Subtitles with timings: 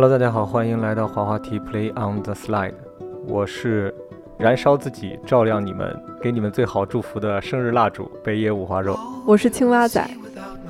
[0.00, 2.72] Hello，大家好，欢迎来到滑滑梯 Play on the Slide，
[3.26, 3.92] 我是
[4.38, 5.92] 燃烧自己，照亮你们，
[6.22, 8.96] 给你们最好祝福的生日蜡烛北野五花肉。
[9.26, 10.08] 我是青蛙仔，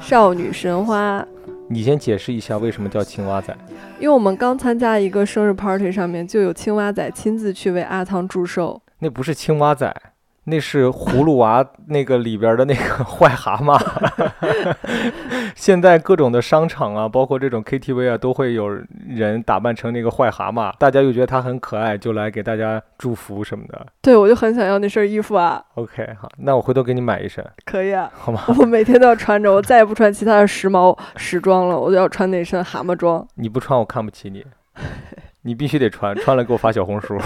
[0.00, 1.22] 少女神花。
[1.68, 3.54] 你先解释一下为什么叫青蛙仔？
[4.00, 8.80] 因为我们刚参加一个生日 party，上面就有青蛙仔亲自去为阿汤祝寿。
[9.00, 9.94] 那不是青蛙仔。
[10.48, 13.78] 那是葫芦娃 那个里边的那个 坏蛤蟆。
[15.54, 18.68] 现在各种的商场啊，包括这种 KTV 啊，都会有
[19.08, 23.86] 人打扮成那个坏蛤蟆，大家又觉得他很可爱，就来给大家祝福什么的。
[24.00, 25.62] 对，我就很想要那身衣服啊。
[25.74, 27.44] OK，好，那我回头给你买一身。
[27.64, 28.42] 可以啊，好吗？
[28.58, 33.26] 我每天都要穿着，我再也不穿其他的时髦时装了，我就要穿那身蛤蟆装。
[33.34, 34.44] 你不穿我看不起你，
[35.42, 37.18] 你必须得穿，穿了给我发小红书。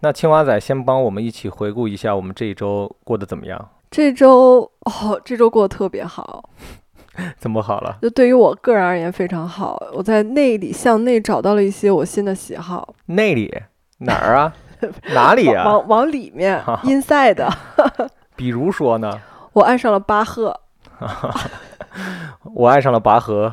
[0.00, 3.68] 那青蛙仔先帮我们一起回顾一下我们这一周过得怎么样？
[3.90, 6.48] 这周哦，这周过得特别好，
[7.38, 7.98] 怎么好了？
[8.00, 9.82] 就对于我个人而言非常好。
[9.92, 12.94] 我在内里向内找到了一些我新的喜好。
[13.06, 13.52] 内里
[13.98, 14.54] 哪儿啊？
[15.12, 15.64] 哪里啊？
[15.66, 17.46] 往往里面，inside。
[18.36, 19.20] 比如说呢？
[19.52, 20.60] 我爱上了巴赫。
[22.54, 23.52] 我爱上了拔河。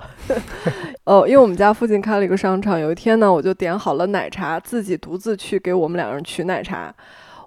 [1.05, 2.79] 哦，因为我们家附近开了一个商场。
[2.79, 6.93] 有一天呢，我就点好了奶茶，自己独自去给我们两个人取奶茶。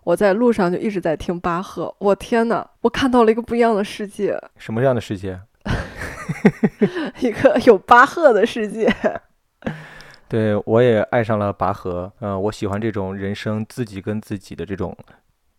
[0.03, 1.95] 我在路上就一直在听巴赫。
[1.99, 4.39] 我天哪，我看到了一个不一样的世界。
[4.57, 5.39] 什么样的世界？
[7.21, 8.91] 一个有巴赫的世界。
[10.27, 12.11] 对，我也爱上了拔河。
[12.21, 14.97] 嗯，我喜欢这种人生自己跟自己的这种。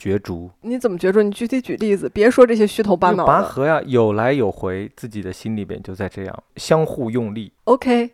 [0.01, 0.49] 角逐？
[0.61, 1.21] 你怎么角逐？
[1.21, 3.27] 你具体举例子，别说这些虚头巴脑的。
[3.27, 7.53] 拔河呀，有来有回，自己的心里边就在这样相互用力。
[7.65, 8.09] OK，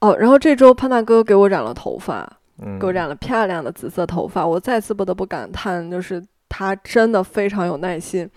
[0.00, 2.38] 哦，然后这周潘大哥给我染了头发，
[2.78, 4.46] 给我染了漂亮的紫色头发。
[4.46, 8.30] 我再次不得不感叹，就是他真的非常有耐心。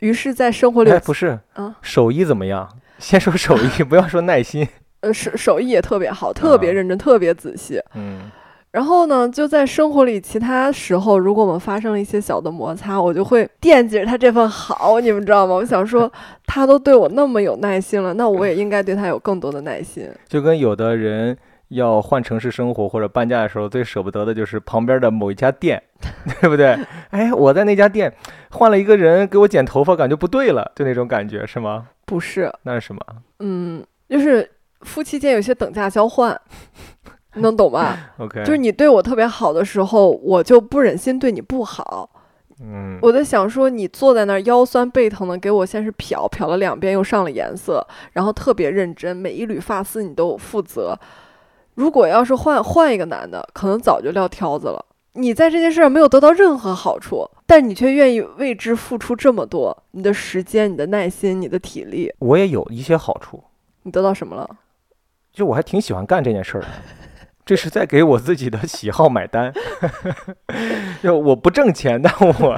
[0.00, 2.68] 于是，在生活里，哎不是啊，手艺怎么样？
[3.00, 4.68] 先说手艺， 不要说耐心。
[5.00, 7.80] 呃，手手艺也特别好，特别认真，特别仔细。
[7.94, 8.30] 嗯。
[8.72, 15.54] 然后呢，就在生活里其他时候，如果我们发生了一些小的摩擦，我就会惦记着他这份好，你们知道吗？
[15.54, 16.10] 我想说，
[16.46, 20.08] 他都对我那么有耐心了，那我也应该对他有更多的耐心。
[20.28, 21.36] 就跟有的人
[21.68, 25.82] 要换城市生活或者搬家的时候，最舍不得的就是旁边的某一家店，
[26.40, 26.78] 对不对？
[27.10, 28.12] 哎，我在那家店
[28.50, 31.88] 换了一个人给我剪头发，感觉不对了，就那种感觉是吗？
[32.06, 33.00] 不是，那是什么？
[33.40, 34.48] 嗯，就是
[34.82, 36.40] 夫妻间有些等价交换。
[37.34, 38.12] 能懂吧？
[38.18, 42.10] OK，就是你对我特别好的时候，我就不忍心对你不好。
[42.62, 50.98] 嗯，我在想说，你坐在那儿腰酸背疼的，给我先是漂漂了两遍，又上了颜色，然后特别认真，每一缕发丝你都负责。
[51.76, 54.84] 如果要是换换一个男的，可能早就撂挑子了。
[55.14, 62.12] 你在这件事上没有得到任何好处，但你却愿意为之付出这么多，你的时间、你的耐心、你的体力。
[62.18, 63.42] 我也有一些好处。
[63.84, 64.48] 你得到什么了？
[65.32, 66.66] 就我还挺喜欢干这件事儿的。
[67.50, 69.52] 这是在给我自己的 喜好买单，
[71.02, 72.56] 就我不挣钱，但我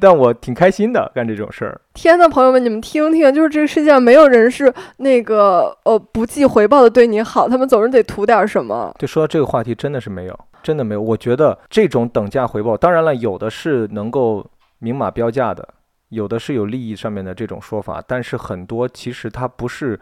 [0.00, 1.80] 但我挺开心的干这种事儿。
[1.94, 8.92] 天呐，朋友们，你们听听，就是这个世界上没有人是那个呃不计回报的对你好，他们总是得图点什么。
[8.98, 11.00] 就说到这个话题，真的是没有，真的没有。
[11.00, 14.44] 我觉得这种等价回报，当然了，有的是能够
[14.80, 15.68] 明码标价的，
[16.08, 20.00] 有的是有利益上面的这种说法，但是很多其实它不是。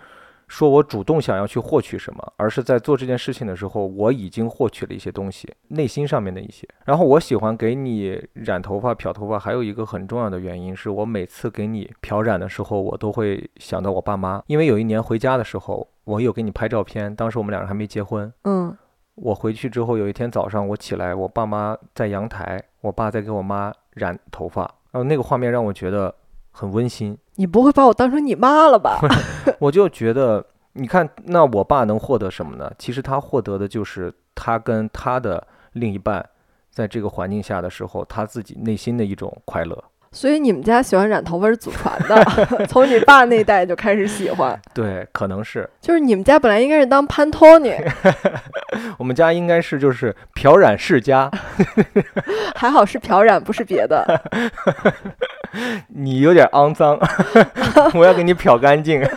[0.49, 6.69] 说我主动想要去获取什么，而是在做这件事情的时候，我已经获取了一些东西，内心上面的一些。
[6.84, 18.33] 然后我喜欢给你染头发、漂头发，还有一个很重要的原因是我每次给你漂染的时候，我都会想到我爸妈，因为有一年回家的时候，我有给你拍照片，当时我们两人还没结婚。
[18.45, 18.77] 嗯，
[19.17, 26.15] 我回去之后，有一天早上我起来，我爸妈在阳台，我爸在给我妈染头发，然后那个画面让我觉得。
[26.59, 28.99] 很温馨，你不会把我当成你妈了吧？
[29.61, 32.72] 我就觉得，你看，那我爸能获得什么呢？
[32.78, 36.27] 其实他获得的就是他跟他的另一半
[36.71, 39.84] 在这个环境下的时候，他自己内心的一种快乐。
[40.13, 42.25] 所以你们家喜欢染头发是祖传的，
[42.69, 44.59] 从你爸那代就开始喜欢。
[44.72, 45.69] 对，可能是。
[45.78, 47.75] 就是你们家本来应该是当潘托尼，
[48.97, 51.31] 我们家应该是就是漂染世家。
[52.54, 54.07] 还好是漂染，不是别的。
[55.89, 56.98] 你有点肮脏，
[57.95, 59.03] 我要给你漂干净。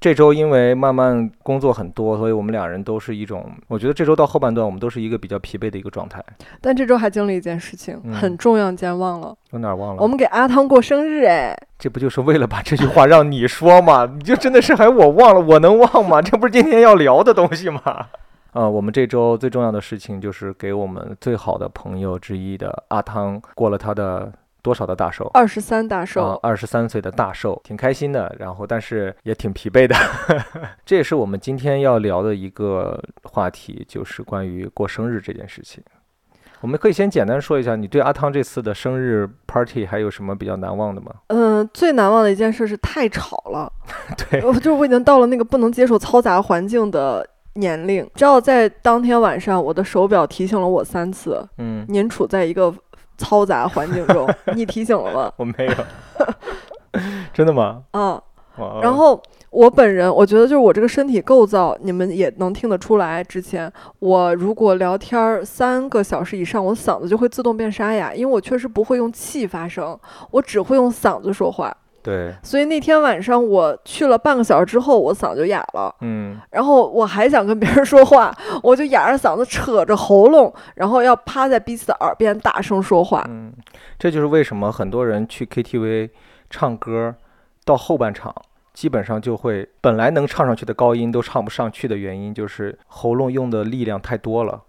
[0.00, 6.20] 这周因为慢慢工作很多，所以我们两人都是一种，我觉得这周到后半段我们都是一个比较疲惫的一个状态。
[6.60, 9.32] 但这周还经历一件事情，很重要，你竟然忘了？
[9.52, 10.02] 我哪忘了？
[10.02, 14.04] 我们给阿汤过生日，哎，这不就是为了把这句话让你说吗？
[14.12, 15.40] 你就真的是还我忘了？
[15.40, 16.20] 我能忘吗？
[16.20, 17.80] 这不是今天要聊的东西吗？
[18.54, 24.32] 啊，我们这周最重要的事情就是给我们最好的朋友之一的阿汤过了他的。
[24.62, 25.28] 多少的大寿？
[25.34, 29.94] 二十三大寿，啊，二十三岁的大寿，挺开心的，然后但是也挺疲惫的。
[30.86, 35.82] 这也是我们今天要聊的一个话题，就是关于过生日这件事情。
[36.60, 41.12] 我们可以先简单说一下，你对阿汤这次的生日 party 还有什么比较难忘的吗？
[41.26, 43.72] 嗯，最难忘的一件事是太吵了，
[44.30, 48.08] 对， 我就是我已经到了那个不能接受嘈杂环境的年龄。
[48.14, 52.72] 知道在当天晚上，我的手表提醒了我三次，嗯，您处在一个
[53.22, 55.32] 嘈杂环境中，你提醒了吗？
[55.38, 55.74] 我没有，
[57.32, 57.82] 真的吗？
[57.92, 58.20] 嗯，
[58.82, 59.20] 然后
[59.50, 63.24] 我本人，我觉得就是我这个身体构造，你们也能听得出来。
[63.24, 69.98] 之前我如果聊天儿三个小时以上，我嗓子就会自动变沙哑，因为我确实不会用气发声，
[70.30, 71.74] 我只会用嗓子说话。
[72.02, 75.94] 对，所以那天晚上我去了半个小时之后，我嗓子就哑了。
[76.00, 83.24] 嗯，然后我还想跟别人说话， 我就哑着嗓子扯着喉咙，然后要趴在彼此的耳边大声说话。
[83.28, 83.52] 嗯，
[83.98, 86.10] 这就是为什么很多人去 KTV
[86.50, 87.14] 唱歌，
[87.64, 88.34] 到后半场
[88.74, 94.62] 基本上就会本来能唱上去的高音都唱不上去的原因，就是喉咙用的力量太多了。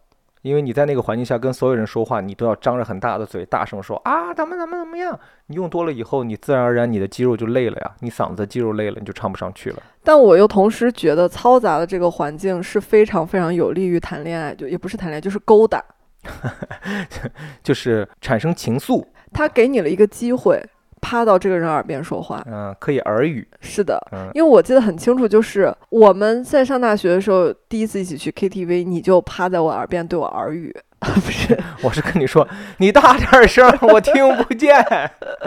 [0.43, 5.17] 因为你在那个环境下跟所有人说话，你都要张着很大的嘴，大声说啊，怎么怎么怎么样。
[5.47, 9.81] 你用多了以后，你自然而然你的肌肉就累了呀，你嗓子的肌肉累了，你就唱不上去了。
[10.03, 15.83] 但我又同时觉得嘈杂的这个环境是非常非常有利于谈恋爱，就也不是谈恋爱，就是勾搭。
[17.63, 20.61] 就是产生情愫，他给你了一个机会，
[21.03, 22.41] 趴到这个人耳边说话。
[22.49, 31.59] 嗯、可以耳语，是的，嗯、因为我记得很清楚，就是我们在上大学的时候，第一次一起去 KTV，你就趴在我耳边对我耳语， 不是？
[31.83, 32.47] 我是跟你说，
[32.77, 34.73] 你大点声，我听不见。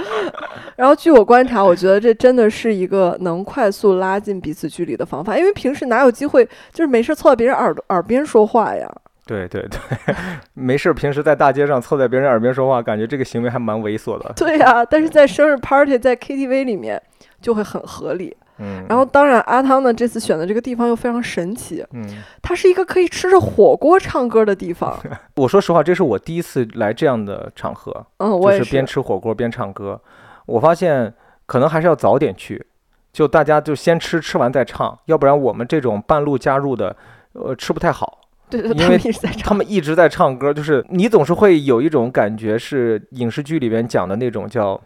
[0.76, 8.86] 然后据我观察，我觉得这真的是一个能快速拉近彼此距离的方法，因为平时哪有机会就是没事凑到别人耳朵耳边说话呀？
[9.26, 10.14] 对对对，
[10.54, 14.32] 没事儿，平时在大街上凑在别人耳边说话，感觉这个行为还蛮猥琐的。
[14.36, 17.02] 对呀、但是在生日 party 在 KTV 里面
[17.42, 18.36] 就会很合理。
[18.58, 22.06] 嗯，然后当然阿汤呢这次选的这个地方又非常神奇，嗯，
[22.40, 24.98] 它是一个可以吃着火锅唱歌的地方。
[25.36, 30.00] 我说实话，这是我第一次来这样的场合，嗯，就我也是边吃火锅边唱歌。
[30.46, 31.12] 我发现
[31.44, 32.64] 可能还是要早点去，
[33.12, 36.96] 就大家就先吃，吃完再唱，要不然我们这种半路加入的，
[37.32, 38.20] 呃，吃不太好。
[38.48, 39.42] 对对，因他们为一直在唱。
[39.42, 44.80] 他们一直在唱歌，就是你总是会有一种感觉，是影视剧里边讲的那种叫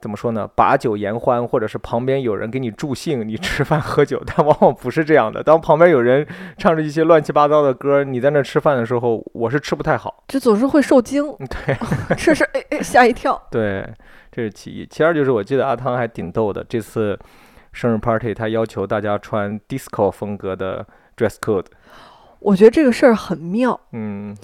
[0.00, 0.48] 怎么说呢？
[0.54, 5.42] 把酒言欢，或者是旁边有人给你助兴，你吃饭喝酒，但往往不是这样的。
[5.42, 6.26] 当旁边有人
[6.56, 10.24] 唱着一些乱七八糟的歌，你在那吃饭的时候，我是吃不太好。
[10.28, 11.22] 就总是会受惊，
[11.66, 11.76] 对
[12.16, 13.40] 吃吃哎哎吓一跳。
[13.50, 13.86] 对，
[14.32, 14.86] 这是其一。
[14.86, 17.18] 其二就是我记得阿汤还挺逗的，这次
[17.72, 20.86] 生日 party 他要求大家穿 disco 风格的
[21.16, 21.66] dress code。
[22.40, 24.36] 我觉得这个事儿很妙，嗯，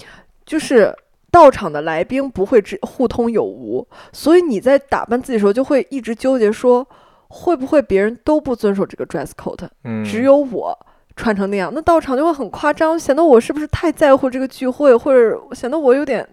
[0.45, 0.95] 就是
[1.31, 6.87] 到场的来宾不会只互通有无，所以你在打扮自己的时候就会一直纠结说，
[7.27, 10.77] 会不会别人都不遵守这个 dress code，嗯，只有我
[11.15, 16.27] 穿成那样，那到场就会很夸张，显得我是不是太在乎这个聚会，或者显得我有点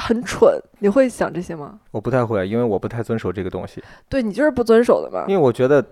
[0.00, 0.58] 很蠢？
[0.78, 1.78] 你会想这些吗？
[1.90, 5.26] 我不太会，因为我不太遵守这个东西，对你就是不遵守的嘛。
[5.28, 5.84] 因为我觉得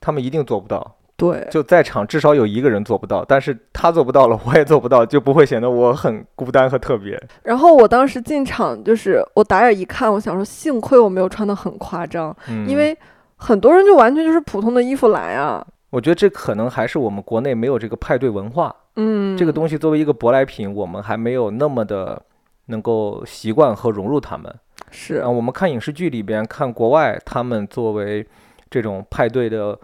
[0.00, 0.96] 他们一定做不到。
[1.18, 7.20] 对，就在场至少有一个人做不到，但是他做不到了，我也做不到，就不会显得我很孤单和特别。
[7.42, 12.96] 然后我当时进场就是我打眼一看，我想说幸亏我没有穿的很夸张，嗯，因为
[13.34, 15.66] 很多人就完全就是普通的衣服来啊。
[15.90, 22.22] 我觉得这可能还是我们国内没有这个派对文化，嗯，这个东西作为一个舶来品，我们还没有那么的
[22.66, 24.54] 能够习惯和融入他们。
[24.92, 28.24] 是啊，我们看影视剧里边，看国外，他们作为
[28.70, 29.76] 这种派对的。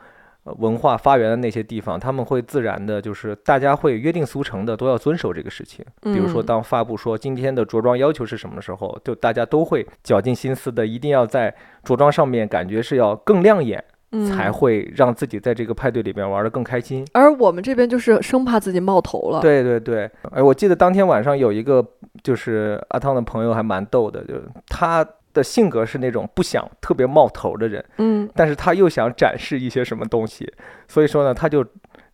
[0.44, 5.84] 呃文化发源的那些地方，他们会自然的，就是大家会约定俗成的，都要遵守这个事情。
[6.02, 13.82] 比如说，嗯当发布说今天的着装要求是什么的时候，就大家都会绞尽心思的，一定要在着装上面感觉是要更亮眼，
[14.12, 17.06] 嗯才会让自己在这个派对里边玩得更开心。
[17.12, 21.84] 而我们这边就是生怕自己冒头了。，对对对，哎，我记得当天晚上有一个
[22.22, 30.50] 就是阿汤的朋友还蛮逗的，就是他的性格是那种不想特别冒头的人，嗯，但是他又想展示一些什么东西，
[30.88, 31.62] 所以说呢，他就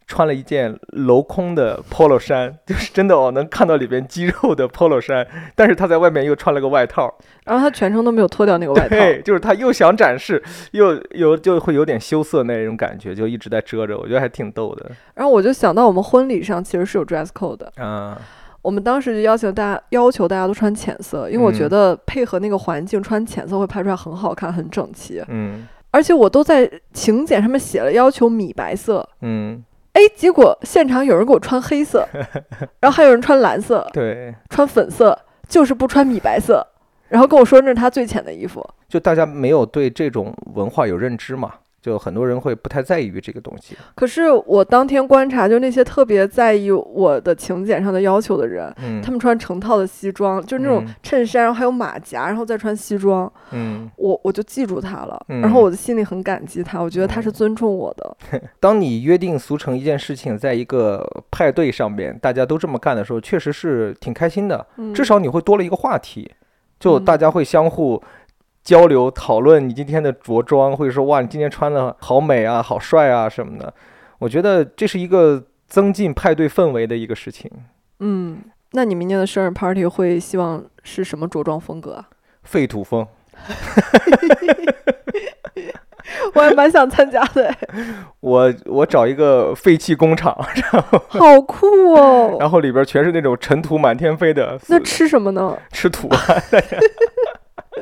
[0.07, 5.25] 穿了一件镂空的 polo 衫， 就是真的哦，能看到里边肌肉的 polo 衫，
[5.55, 8.89] 但是他在外面又穿了个外套，然后他全程都没有脱掉那个外套。
[8.89, 18.21] 对，就是他又想展示，又有就会有点羞涩那种感觉，就一直在遮着，我觉得还挺逗的，然后我就想到我们婚礼上其实是有 dress code 的，啊，
[18.63, 25.23] 我们当时就要求大家要求大家都穿浅色，因为我觉嗯得配合那个环境穿浅色会拍出来很好看、很整齐。
[25.29, 29.61] 嗯而且我都在请柬上面写了要求米白色，嗯，
[29.93, 32.07] 哎，结果现场有人给我穿黑色，
[32.79, 36.65] 然后还有人穿蓝色、对，穿粉色，就是不穿米白色。
[37.09, 38.65] 然后跟我说那是他最浅的衣服。
[38.89, 43.77] 就大家没有对这种文化有认知嘛，就很多人会不太在意于这个东西。
[43.95, 58.17] 可是我当天观察，就那些特别在意我的请柬上的要求的人，嗯，他们穿成套的西装，就是那种嗯衬衫，然后还有马甲，然后再穿西装，嗯，我我就记住他了，嗯然后我的心里很感激他，我觉得他是尊重我的。
[58.61, 64.67] 当你约定俗成一件事情，在一个派对上面大家都这么干的时候，确实是挺开心的。
[64.77, 66.31] 嗯至少你会多了一个话题，
[66.79, 68.03] 就嗯大家会相互
[68.63, 73.73] 交流讨论你今天的着装，或者说哇，你今天穿的好美啊，好帅啊什么的。
[74.19, 77.51] 我觉得这是一个增进派对氛围的一个事情。
[78.01, 78.39] 嗯，
[78.73, 82.09] 那你明年的生日 party 会希望是什么着装风格啊？
[82.43, 83.07] 废土风，
[86.35, 87.55] 我还蛮想参加的，
[88.21, 92.37] 我我找一个废弃工厂，然 后好酷哦！
[92.41, 95.57] 然后里边全是那种尘土满天飞的，那吃什么呢？
[95.73, 96.19] 吃土啊！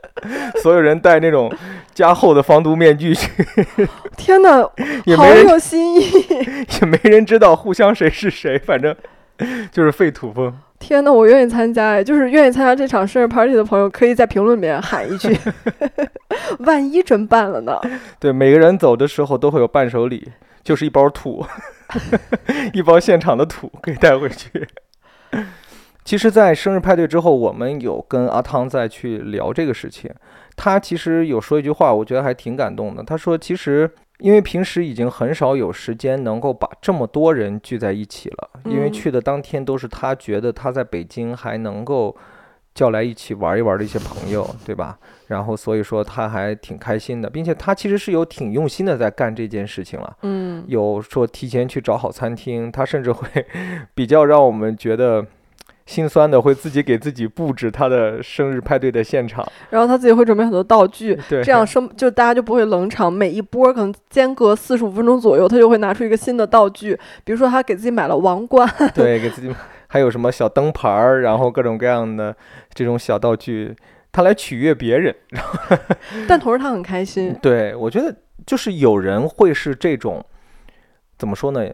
[0.63, 1.53] 所有人戴那种
[1.95, 3.31] 加厚的防毒面具去，
[4.17, 4.73] 天哪，好
[5.05, 6.01] 也没人有新意！
[6.81, 8.95] 也没人知道互相谁是谁，反正
[9.71, 10.53] 就是废土风。
[10.79, 12.05] 天哪，我愿意参加哎！
[12.05, 15.37] 就是愿意参加这场生日 party 的朋友，可以在评论里面喊一句，
[16.61, 17.81] 万一真办了呢？
[18.21, 20.29] 对，每个人走的时候都会有伴手礼，
[20.63, 21.45] 就是一包土，
[22.73, 24.69] 一包现场的土可以带回去。
[26.09, 30.11] 其实，在生日派对之后，我们有跟阿汤再去聊这个事情。
[30.57, 33.03] 他其实有说一句话，我觉得还挺感动的。
[33.03, 42.17] 他说，其实因为平时已经很少有时间能够把这么多人聚在一起了，因为嗯去的当天都是他觉得他在北京还能够
[42.75, 44.99] 叫来一起玩一玩的一些朋友，对吧？
[45.27, 50.17] 然后所以说他还挺开心的，并且他其实是有挺用心的在干这件事情了。
[50.23, 53.29] 嗯，有说提前去找好餐厅，他甚至会
[53.95, 55.27] 比较让我们觉得
[55.89, 59.43] 心酸的，会自己给自己布置他的生日派对的现场。
[59.71, 63.11] 然后他自己会准备很多道具，对，这样生就大家就不会冷场。
[63.11, 69.51] 每一波可能间隔四十五分钟左右，他就会拿出一个新的道具，比如说他给自己买了王冠， 对给自己
[69.87, 72.37] 还有什么小灯牌儿，然后各种各样的
[72.75, 73.75] 这种小道具，
[74.13, 75.15] 他来取悦别人。
[76.29, 77.35] 但同时他很开心。
[77.41, 78.15] 对我觉得
[78.47, 80.23] 就是有人会是这种
[81.17, 81.67] 怎么说呢？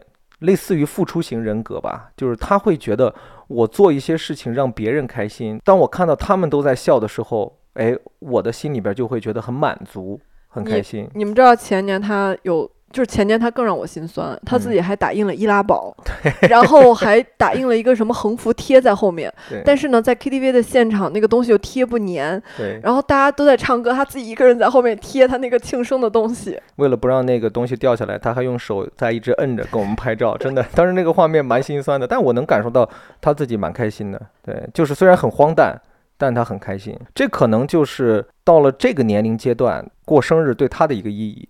[0.45, 3.13] 类似于付出型人格吧，就是他会觉得
[3.47, 11.09] 我做一些事情让别人开心，当我看到他们都在笑的时候，哎，我的心里边就会觉得很满足，很开心。
[11.13, 15.93] 你们知道前年他有，就是前年他更让我心酸，他自己还打印了易拉宝，
[16.49, 19.31] 然后还打印了一个什么横幅贴在后面。
[19.65, 26.57] 但是呢，在 KTV 的现场，那个东西又贴不粘，对，然后大家都在唱歌，他自己一个人在后面贴他那个庆生的东西。
[26.77, 32.89] 为了不让那个东西掉下来，他还用手在一直摁着跟我们拍照，真的，当时那个画面蛮心酸的，但我能感受到
[33.19, 34.21] 他自己蛮开心的。
[34.41, 35.81] 对，就是虽然很荒诞，
[36.17, 36.97] 但他很开心。
[37.13, 41.45] 这可能就是到了这个年龄阶段过生日对他的一个意义。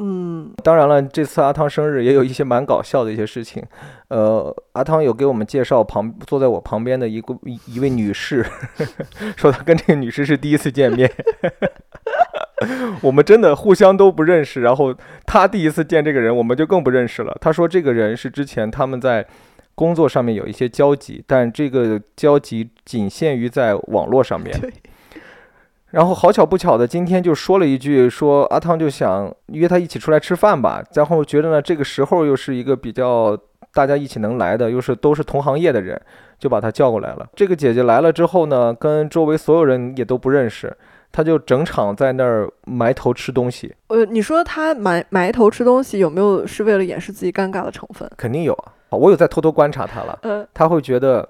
[0.00, 3.60] 嗯，当然了，这次阿汤生日也有一些蛮搞笑的一些事情。
[4.08, 8.46] 呃，阿汤有给我们介绍旁坐在我旁边的一个一一位女士，
[9.36, 11.10] 说他跟这个女士是第一次见面。
[13.02, 14.94] 我们真的互相都不认识，然后
[15.26, 17.36] 他第一次见这个人，我们就更不认识了。
[17.40, 19.26] 他说这个人是之前他们在
[19.74, 24.56] 工作上面有一些交集，但这个交集仅限于在网络上面。
[25.90, 25.98] 对。
[25.98, 30.82] 然后好巧不巧的，今天就说了一句，说阿汤就想约他一起出来吃饭吧。
[30.94, 33.36] 然后觉得呢，这个时候又是一个比较
[33.72, 36.00] 大家一起能来的，又是都是同行业的人，
[36.38, 37.26] 就把他叫过来了。
[37.34, 40.76] 这个姐姐来了之后呢，跟周围所有人也都不认识，
[41.10, 48.08] 她就整场在那儿埋头吃东西，呃，你说他埋埋头吃东西，有没有是为了掩饰自己尴尬的成分？
[48.16, 48.72] 肯定有啊。
[48.90, 51.26] 我有在偷偷观察她了，嗯、她会觉得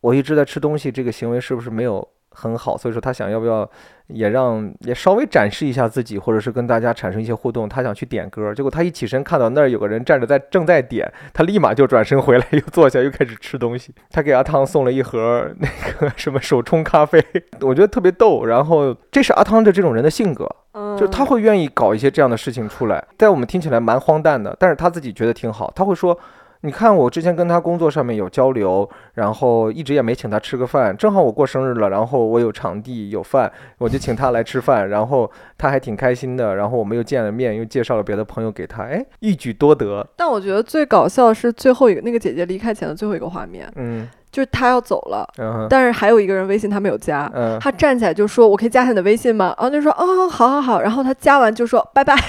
[0.00, 2.76] 我一直在吃东西，这个行为是不是没有很好？
[2.76, 3.68] 所以说他想要不要
[4.08, 7.68] 也让也稍微展示一下自己，或者是跟大家产生一些互动。
[7.68, 13.94] 他想去点歌，结果他一起身看到那儿有个人站着在正在点，他立马就转身回来，又坐下又开始吃东西。
[14.10, 17.24] 他给阿汤送了一盒那个什么手冲咖啡，
[17.60, 18.44] 我觉得特别逗。
[18.44, 25.72] 然后这是阿汤的这种人的性格，嗯，就是他会愿意搞一些这样的事情出来，在我们听起来蛮荒诞的，但是他自己觉得挺好。
[25.74, 26.18] 他会说
[26.64, 40.06] ：“你看，我之前跟他工作上面有交流，然后一直也没请他吃个饭，正好我过生日了，然后我有场地有饭，我就请他来吃饭，然后他还挺开心的，然后我们又见了面，又介绍了别的朋友给他，哎，一举多得。
[40.16, 45.28] 但我觉得最搞笑的是最后一个那个姐姐离开前的最后一个画面，嗯就是她要走了，
[45.68, 47.30] 但是还有一个人微信他没有加。
[47.34, 52.16] 嗯，她站起来就说：“我可以加下你的微信吗？”然后就说：“哦，好好好。”然后他加完就说：“拜拜。”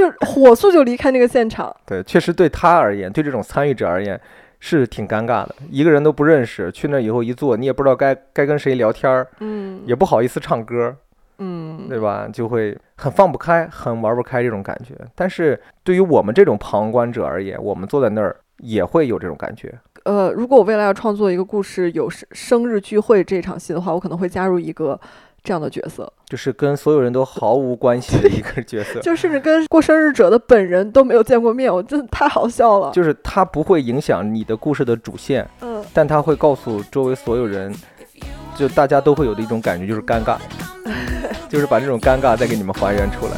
[0.00, 1.74] 她就火速就离开那个现场。
[1.86, 4.20] 对，确实对他而言，对这种参与者而言，
[4.58, 10.94] 是挺尴尬的，一个人都不认识，去那以后一坐，你也不知道该该跟谁聊天儿，嗯也不好意思唱歌，
[11.38, 12.28] 嗯，对吧？
[12.32, 14.94] 就会很放不开，很玩不开这种感觉。
[15.14, 19.72] 但是对于我们这种旁观者而言，我们坐在那儿也会有这种感觉。
[20.04, 24.98] 呃，如果我未来要创作一个故事有生生日聚会这场戏的话，我可能会加入一个
[25.42, 32.90] 这样的角色，就是跟所有人都毫无关系的一个角色， 就甚至跟过生日者的本人都没有见过面，我真的太好笑了。
[32.92, 37.74] 就是他不会影响你的故事的主线，嗯，但他会告诉周围所有人，
[38.54, 40.36] 就大家都会有的一种感觉，就是尴尬，
[41.48, 43.32] 就是把这种尴尬再给你们还原出来。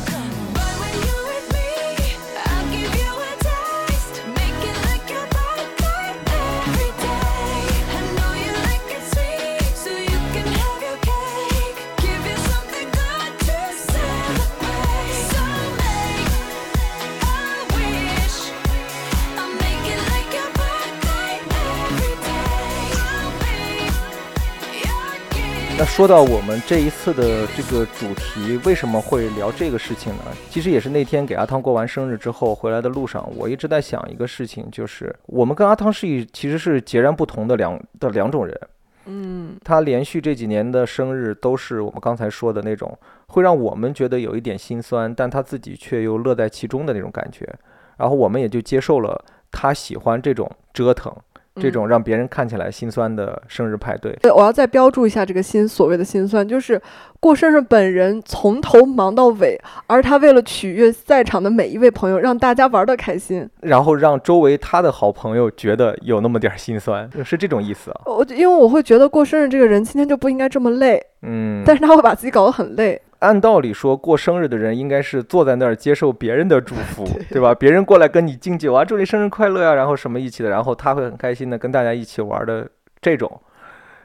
[25.78, 30.22] 那说到我们这一次的这个主题，为什么会聊这个事情呢？
[30.48, 38.60] 其实也是那天给阿汤过完生日之后回来的路上，我一直在想一个事情，就是我们跟阿汤是一其实是截然不同的两的两种人。
[39.06, 42.96] 嗯他连续这几年的生日都是我们刚才说的那种，
[43.28, 47.48] 会让我们觉得有一点心酸，但他自己却又乐在其中的那种感觉。
[47.96, 51.12] 然后我们也就接受了他喜欢这种折腾，
[51.56, 54.12] 这种让别人看起来心酸的生日派对。
[54.22, 56.80] 对，我要再标注一下这个心所谓的心酸，就是
[57.22, 63.48] 过生日本人从头忙到尾，而他为了取悦在场的每一位朋友，让大家玩的开心。
[63.60, 68.00] 然后让周围他的好朋友觉得有那么点儿心酸，是这种意思啊。
[68.06, 73.00] 我因为我会觉得过生日这个人今天就不应该这么累，嗯，但是他会把自己搞得很累。
[73.20, 77.54] 按道理说，过生日的人应该是坐在那儿接受别人的祝福， 对吧？
[77.54, 82.68] 别人过来跟你敬酒啊，祝你生日快乐呀、然后什么一起的，然后他会很开心的跟大家一起玩的
[83.00, 83.40] 这种。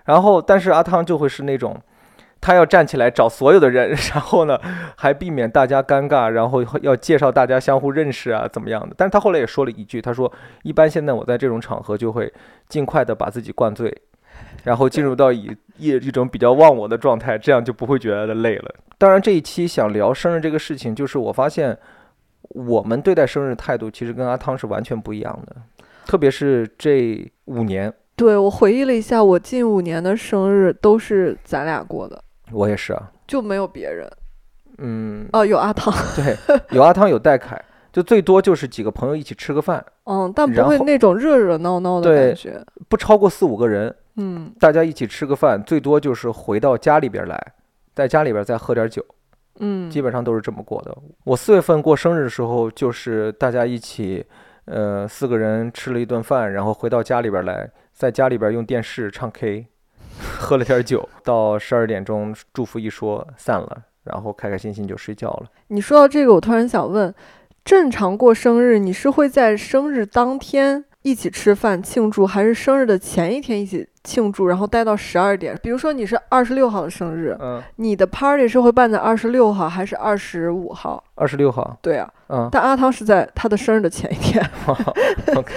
[0.06, 1.76] 然后，但是阿汤就会是那种，
[2.48, 4.58] 他要站起来找所有的人， 然后呢，
[4.96, 8.96] 还避免大家尴尬，然后要介绍大家相互认识啊，怎么样的？
[8.98, 10.32] 但是他后来也说了一句，他说，
[10.64, 12.32] 一般现在我在这种场合就会
[12.70, 13.94] 尽快的把自己灌醉，
[14.64, 18.74] 然后进入到以一一种比较忘我的状态，这样就不会觉得累了。
[18.98, 21.78] 当然，这一期想聊生日这个事情，就是我发现
[22.44, 25.58] 我们对待生日态度其实跟阿汤是完全不一样的，
[26.06, 34.10] 特别是这五年，对我回忆了一下，我近五年的生日都是咱俩过的，我也是啊，就没有别人。
[34.80, 36.38] 嗯，哦，有阿汤，对，
[36.70, 37.60] 有阿汤有戴凯，
[37.92, 42.64] 就最多就是几个朋友一起吃个饭，嗯，但不会那种热热闹闹的感觉。
[42.88, 47.54] 不超过四五个人，嗯大家一起吃个饭，最多就是回到家里边来，
[47.96, 49.04] 在家里边再喝点酒。
[49.60, 50.96] 嗯，基本上都是这么过的。
[51.24, 54.24] 我四月份过生日的时候，就是大家一起，
[54.66, 59.66] 呃，四个人吃了一顿饭，然后回到家里边来，在家里边用电视唱 K，
[60.40, 65.46] 喝了点酒，到十二点钟祝福一说散了，然后开开心心就睡觉了。
[65.68, 67.14] 你说到这个，我突然想问，
[67.64, 75.58] 正常过生日，你是会在生日当天一起吃饭庆祝，还是生日的前一天一起庆祝，然后待到十二点？
[75.62, 81.04] 比如说你是二十六号的生日，嗯，你的 party 是会办在二十六号还是二十五号？
[81.16, 84.44] 二十六号，对啊，嗯但阿汤是在他的生日的前一天。
[85.36, 85.54] ，OK，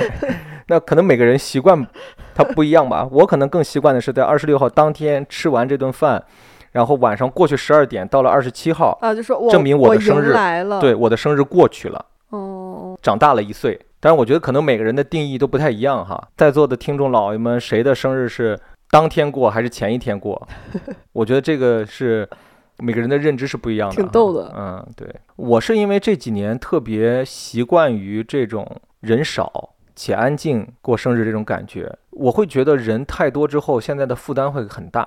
[0.69, 1.87] 那可能每个人习惯
[2.35, 3.09] 他不一样吧。
[3.11, 6.23] 我可能更习惯的是在二十六号当天吃完这顿饭，
[6.73, 10.81] 然后晚上过去十二点，到了二十七号，啊，就说我证明我我的生日来了。
[10.81, 12.05] 对，，我的生日过去了。
[12.31, 13.79] 哦，长大了一岁。
[14.03, 16.29] 但是，我觉得可能每个人的定义都不太一样哈。
[16.37, 18.59] 在座的听众老爷们，谁的生日是
[18.91, 20.49] 当天过还是前一天过？
[21.13, 22.27] 我觉得这个是
[22.81, 23.97] 每个人的认知是不一样的。
[23.97, 28.67] 挺逗的嗯，对，我是因为这几年特别习惯于这种
[29.01, 35.07] 人少且安静过生日这种感觉，我会觉得人太多之后，现在的负担会很大。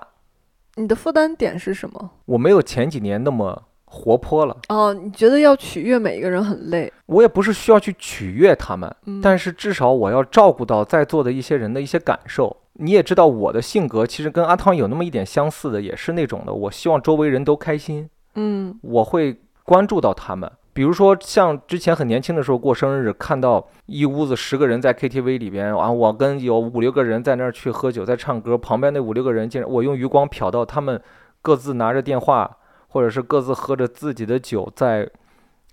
[0.75, 2.11] 你的负担点是什么？
[2.25, 4.57] 我没有前几年那么活泼了。
[4.69, 12.55] 哦，你觉得要取悦每一个人很累，我也不是需要去取悦他们，嗯，但是至少我要照顾到在座的一些人的一些感受。
[12.73, 16.53] 你也知道我的性格其实跟阿汤有那么一点相似的，也是那种的。
[16.53, 20.51] 我希望周围人都开心，嗯我会关注到他们。
[20.73, 30.99] 比如说像之前很年轻的时候过生日，看到一屋子十个人在 KTV 里边，啊，我跟有五六个人在那儿去喝酒，在唱歌，旁边那五六个人竟然我用余光瞟到他们
[31.43, 32.57] 各自拿着电话，
[32.87, 35.07] 或者是各自喝着自己的酒，在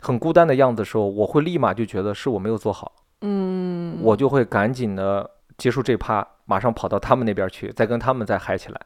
[0.02, 2.92] 很孤单的样子的时候，我会立马就觉得是我没有做好。
[3.22, 8.80] 嗯，我就会赶紧的结束这趴，马上跑到他们那边去，再跟他们再嗨起来。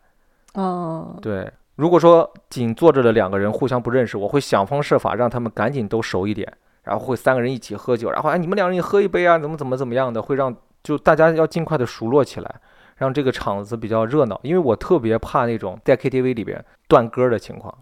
[0.55, 12.55] 哦，对，如果说仅坐着的两个人互相不认识，我会想方设法让他们赶紧都熟一点，然后会三个人一起喝酒，然后哎你们两人也喝一杯啊，怎么怎么怎么样的，会让就大家要尽快的熟络起来，
[12.97, 14.39] 让这个场子比较热闹。
[14.43, 17.73] 因为我特别怕那种在 KTV 里边断歌的情况，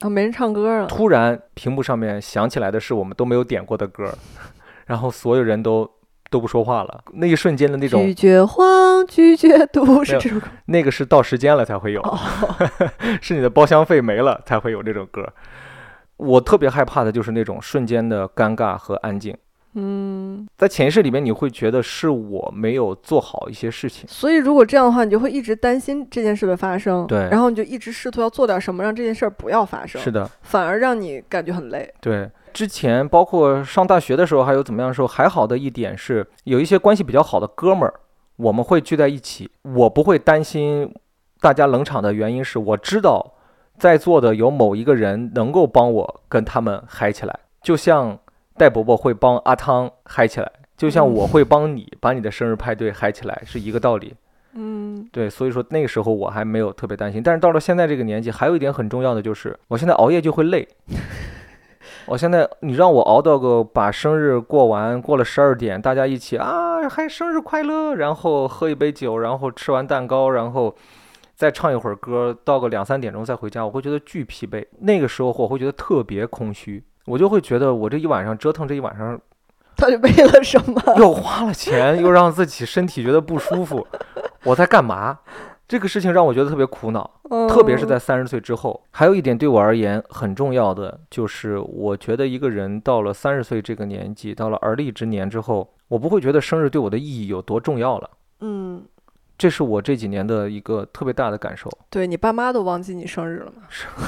[0.00, 0.88] 啊，没人唱歌了。
[0.88, 4.12] 突然屏幕上面响起来的是我们都没有点过的歌，
[4.86, 5.88] 然后所有人都
[6.32, 10.48] 都不说话了，那一瞬间的那种拒绝黄，拒绝毒是这首歌。
[10.64, 12.18] 那个是到时间了才会有， 哦
[13.20, 15.28] 是你的包厢费没了才会有这首歌。
[16.16, 19.36] 我特别害怕的就是那种瞬间的尴尬和安静，
[19.74, 24.04] 嗯，在潜意识里面你会觉得是我没有做好一些事情。
[24.08, 31.92] 所以如果这样的话，你就会一直担心这件事的发生，对然后你就一直试图要做点什么，让这件事不要发生，是的，反而让你感觉很累。
[32.00, 32.30] 对。
[32.52, 37.94] 之前包括上大学的时候，还有怎么样的时候，还好的一点是有一些关系比较好的哥们儿，
[38.36, 40.94] 我们会聚在一起，我不会担心
[41.40, 43.34] 大家冷场的原因是我知道
[43.78, 48.18] 在座的有某一个人能够帮我跟他们嗨起来，就像
[48.56, 54.14] 戴伯伯会帮阿汤嗨起来，就像我会帮你把你的生日派对嗨起来，是一个道理。
[54.54, 60.68] 嗯对，所以说那个时候我还没有特别担心，但是到了现在这个年纪，还有一点很重要的就是，我现在熬夜就会累。
[62.06, 70.74] 我现在你让我熬到个把生日过完，过了十二点，大家一起啊嗨生日快乐，然后喝一杯酒，然后吃完蛋糕，然后
[71.34, 74.64] 再唱一会儿歌，到个两三点钟再回家，我会觉得巨疲惫。
[74.80, 79.18] 那个时候我会觉得特别空虚，我就会觉得我这一晚上折腾这一晚上
[79.76, 80.82] 到底为了什么？
[80.98, 83.86] 又花了钱，又让自己身体觉得不舒服，
[84.44, 85.20] 我在干嘛？
[85.72, 87.10] 这个事情让我觉得特别苦恼，
[87.48, 88.78] 特别是在三十岁之后。
[88.90, 98.10] 还有一点对我而言很重要的，就是我觉得一个人到了三十岁这个年纪，到了而立之年之后，我不会觉得生日对我的意义有多重要了。
[98.40, 98.82] 嗯，
[99.38, 101.70] 这是我这几年的一个特别大的感受。
[101.88, 103.62] 对你爸妈都忘记你生日了吗？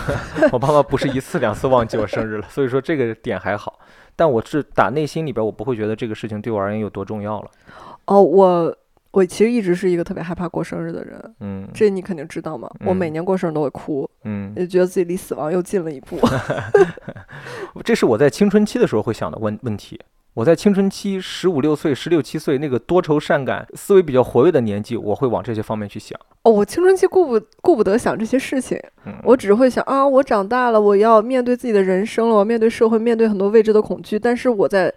[0.52, 3.78] 我爸妈不是一次两次忘记我生日了，所以说这个点还好。
[4.14, 7.50] 但我是打内心里边，我不会觉得这个事情对我而言有多重要了。
[8.04, 8.76] 哦，我
[9.14, 12.68] 我其实一直是一个特别害怕过生日的人，嗯这你肯定知道嘛。
[12.84, 16.18] 我每嗯年过生日都会哭，嗯，也觉得自己离死亡又近了一步。
[17.84, 20.00] 这是我在青春期的时候会想的问问题。
[20.34, 26.18] 我在青春期十五六岁、十六七岁那个多愁善感、思维比较活跃的年纪，我会往这些方面去想。
[26.42, 34.18] 哦，我青春期顾不顾不得想这些事情，嗯，我只会想啊，我长大了，我要面对自己的人生了，我要面对社会，面对很多未知的恐惧。
[34.18, 34.92] 但是我在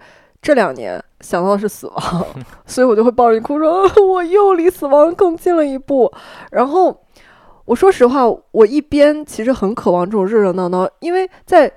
[0.47, 2.25] 这两年想到的是死亡，
[2.65, 6.10] 所以我就会抱着你哭说，啊 我又离死亡更近了一步。
[6.51, 7.03] 然后
[7.65, 11.69] 我说实话，我一边其实很渴望这种热热闹闹，因为在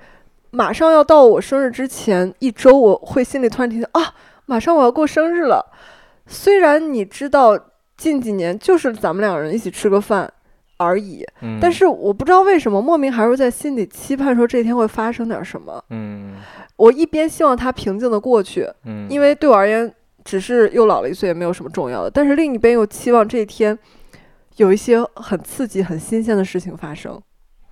[0.51, 4.13] 马上要到我生日之前一周，我会心里突然提醒啊，
[4.45, 5.65] 马上我要过生日了。
[6.25, 7.59] 虽然你知道
[7.97, 10.31] 近几年就是咱们两人一起吃个饭
[10.77, 15.83] 而已，嗯但是我不知道为什么，莫名还是在心里期盼说这一天会发生点什么。
[15.89, 16.37] 嗯
[16.81, 19.93] 我一边希望它平静的过去，嗯，因为对我而言，
[20.25, 22.09] 只是又老了一岁，也没有什么重要的。
[22.09, 23.77] 但是另一边又期望这一天
[24.55, 27.21] 有一些很刺激、很新鲜的事情发生。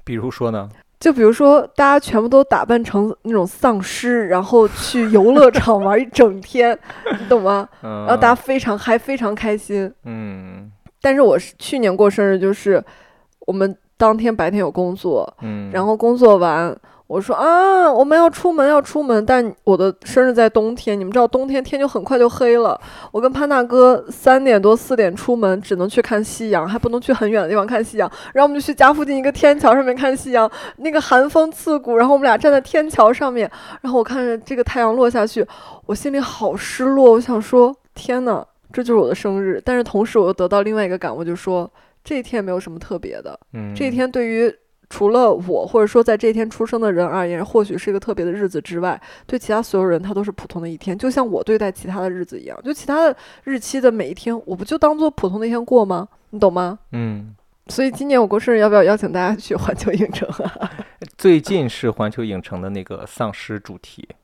[0.04, 0.70] 比如说呢，
[1.00, 6.78] 就比如说，大家全部都打扮成那种丧尸，然后去游乐场玩一整天，
[7.20, 7.68] 你懂吗？
[7.82, 9.92] 嗯，然后大家非常嗨，非常开心。
[10.04, 12.84] 嗯但是我是去年过生日，就是
[13.48, 16.78] 我们当天白天有工作，嗯，然后工作完，
[17.10, 19.26] 我说啊，我们要出门，要出门。
[19.26, 22.80] 但我的生日在冬天，你们知道冬天天就很快就黑了。
[23.12, 28.08] 我跟潘大哥三点多四点出门，只能去看夕阳，还不能去很远的地方看夕阳。
[28.32, 31.98] 然后我们就去家附近一个天桥上面看夕阳，那个寒风刺骨。
[31.98, 33.50] 然后我们俩站在天桥上面，
[33.82, 35.44] 然后我看着这个太阳落下去，
[35.88, 37.14] 我心里好失落。
[37.14, 39.60] 我想说，天呐，这就是我的生日。
[39.66, 41.68] 但是同时我又得到另外一个感悟，就是说
[42.04, 43.40] 这一天没有什么特别的。
[43.54, 44.56] 嗯这一天对于
[44.90, 50.98] 除了我，或者说在这一天出生的人而言，或许是一个特别的日子之外，对其他所有人，它都是普通的一天。
[50.98, 56.08] 就像我对待其他的日子一样，就其他的日期的每一天，我不就当做普通的一天过吗？
[56.32, 56.80] 你懂吗？
[56.92, 57.36] 嗯，
[57.68, 60.72] 所以今年我过生日，要不要邀请大家去环球影城啊？
[61.18, 64.16] 最近是环球影城的那个丧尸主题，哦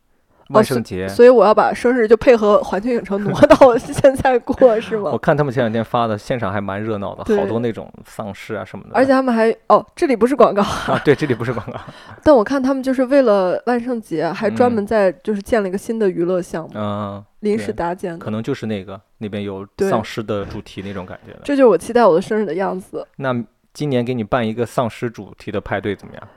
[0.49, 1.07] 万圣节。
[1.07, 5.17] 所以我要把生日就配合环球影城挪到 现在过，是吗我？
[5.17, 8.91] 看他们前两天发的，现场还蛮热闹的，好多那种丧尸啊什么的。
[8.93, 11.79] 而且他们还哦，这里不是广告，啊，对，这里不是广告，
[12.23, 18.31] 但我看他们就是为了万圣节，还专门嗯在就是建了一个新的娱乐项目，嗯，临时搭建的可。
[18.31, 21.39] 能就是那个那边有丧尸的主题那种感觉的。
[21.43, 23.05] 这就是我期待我的生日的样子。
[23.17, 23.35] 那
[23.73, 26.27] 今年给你办一个丧尸主题的派对怎么样？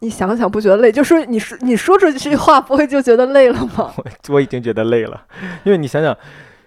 [0.00, 0.92] 你想想不觉得累？
[0.92, 3.92] 就说你说你说出这句话，不会就觉得累了吗？
[4.28, 5.26] 我已经觉得累了，
[5.64, 6.16] 因为你想想，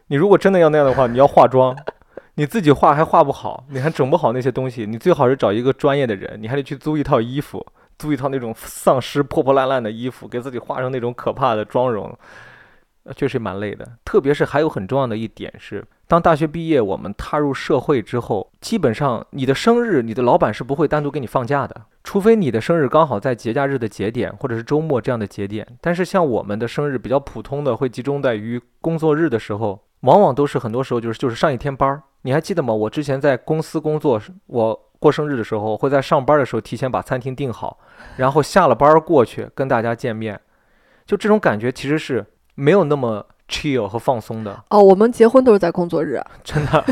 [0.07, 1.75] 你如果真的要那样的话，你要化妆，
[2.35, 7.65] 你自己画还画不好，你还整不好那些东西，你最好是找一个专业的人，你还得去租一套衣服，
[7.97, 12.17] 租一套那种丧尸破破烂烂的衣服，给自己画上那种可怕的妆容，
[13.03, 13.87] 呃确实蛮累的。
[14.03, 25.67] 特别是还有很重要的一点是，当大学毕业，我们踏入社会之后，基本上你的生日，你的老板是不会单独给你放假的，除非你的生日刚好在节假日的节点或者是周末这样的节点。
[25.79, 32.01] 但是像我们的生日比较普通的，会集中在于工作日的时候，往往都是很多时候就是就是上一天班儿。
[32.23, 32.73] 你还记得吗？
[32.73, 37.77] 我之前在公司工作，我过生日的时候会在上班的时候提前把餐厅订好，
[38.17, 40.41] 然后下了班儿过去跟大家见面，
[41.05, 46.85] 就这种感觉其实是没有那么 chill 和放松的，哦，我们结婚都是在工作日啊， 真的。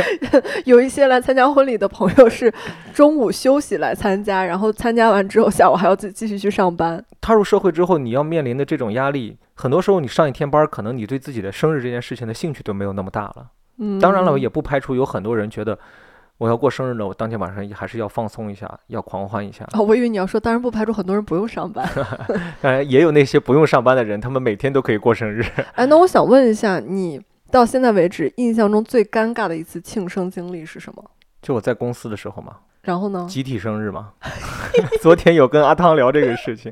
[0.64, 2.52] 有一些来参加婚礼的朋友是
[2.94, 7.04] 中午休息来参加，然后参加完之后下午还要继继续去上班。
[7.20, 13.46] 踏入社会之后，你要面临的这种压力，很多时候你上一天班，可能你对自己的生日这件事情的兴趣都没有那么大了。
[13.78, 15.78] 嗯，当然了，也不排除有很多人觉得，
[16.38, 19.66] 我要过生日了，我当天晚上还是要放松一下，要狂欢一下。
[19.72, 21.88] 哦，我以为你要说，当然不排除很多人不用上班。
[22.60, 25.42] 当然，也有那些不用上班的人，他们每天都可以过生日。
[25.74, 27.20] 哎，那我想问一下，你
[27.50, 31.02] 到现在为止印象中最尴尬的一次庆生经历是什么？
[31.40, 33.26] 就我在公司的时候嘛，然后呢？
[33.30, 34.10] 集体生日嘛。
[35.00, 36.70] 昨天有跟阿汤聊这个事情，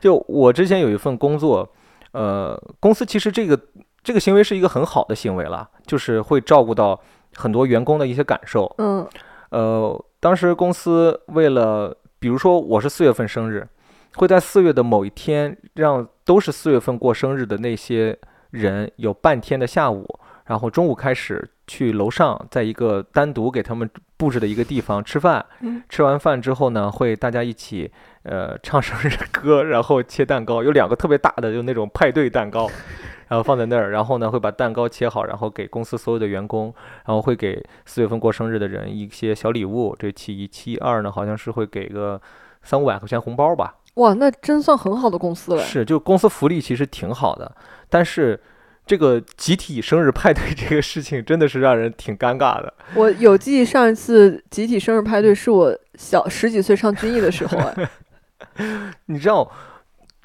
[0.00, 1.68] 就我之前有一份工作，
[2.12, 3.60] 呃，公司其实这个
[4.02, 6.98] 这个行为是一个很好的行为了，就是会照顾到
[7.34, 8.72] 很多员工的一些感受。
[8.78, 9.06] 嗯
[9.50, 13.68] 呃，当时公司为了，比如说我是四月份生日，
[14.16, 18.18] 会在四月的某一天，让都是四月份过生日的那些
[18.50, 20.06] 人有半天的下午，
[20.46, 25.44] 然后中午开始去楼上，在一个单独给他们布置的一个地方吃饭。
[25.60, 27.92] 嗯吃完饭之后呢，会大家一起
[28.22, 32.70] 呃唱生日歌，然后切蛋糕，有两个特别大的，就那种派对蛋糕。
[33.32, 36.66] 然后放在那儿，然后呢会把蛋糕切好，然后给公司所有的员工，
[37.06, 39.96] 然后会给四月份过生日的人一些小礼物。
[39.98, 42.20] 这其一，其二呢，好像是会给个
[42.62, 43.76] 三五百块钱红包吧。
[43.94, 45.62] 哇，那真算很好的公司了。
[45.62, 47.50] 是，就公司福利其实挺好的，
[47.88, 48.38] 但是
[48.84, 52.74] 这个集体生日派对 这个事情真的是让人挺尴尬的。
[52.94, 59.50] 我有记忆，上一次集体生日派对是我小十几岁上军艺的时候，哎， 你知道，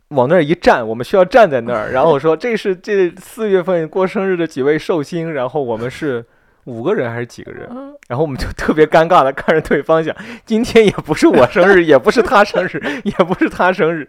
[0.10, 6.26] 往那儿一站，我们需要站在那儿，然后我说这是这四月份过生日的几位寿星，然后我们是
[6.66, 7.68] 五个人还是几个人？
[7.72, 10.16] 嗯然后我们就特别尴尬的看着对方想，
[10.46, 14.08] 今天也不是我生日，也不是他生日，也不是他生日，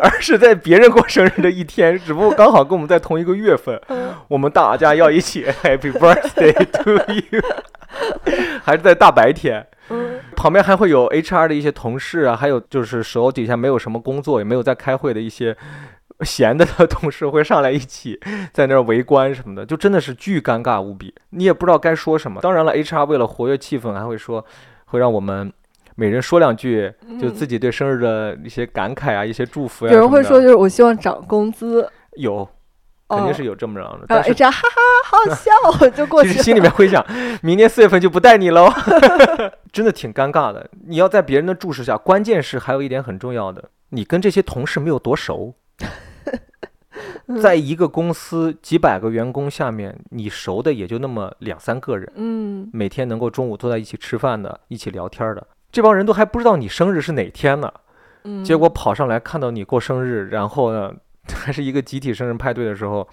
[0.00, 7.42] 而是在别人过生日的一天，只不过刚好跟我们在同一个月份，嗯我们大家要一起 Happy Birthday to you，
[8.62, 9.66] 还是在大白天。
[9.90, 10.18] 嗯。
[10.34, 15.56] 旁边还会有 HR 的一些同事啊，还有就是手底下没有什么工作，也没有在开会的一些
[16.20, 18.20] 闲的的同事会上来一起
[18.52, 22.40] 在那儿围观什么的，就真的是巨尴尬无比，你也不知道该说什么。
[22.42, 24.44] 当然了，HR 为了活跃气氛，还会说
[24.86, 25.50] 会让我们
[25.94, 32.46] 每人说两句，就自己对生日的一些感慨啊，一些祝福呀、嗯有人会说，就是我希望涨工资，有，
[33.08, 36.32] 肯定哦是有这么着的，但是 HR 哈哈好笑就过 去了。
[36.34, 37.04] 其实心里面会想，
[37.42, 38.68] 明年四月份就不带你喽，
[39.72, 40.68] 真的挺尴尬的。
[40.86, 45.54] 你要在别人的注视下，关键是还有一点很重要的，你跟这些同事没有多熟，
[47.42, 57.72] 在一个公司几百个员工下面，你熟的也就那么两三个人，嗯每天能够中午坐在一起吃饭的，一起聊天的，这帮人都还不知道你生日是哪天呢。
[58.24, 60.92] 嗯，结果跑上来看到你过生日，然后呢，
[61.34, 63.06] 还是一个集体生日派对的时候，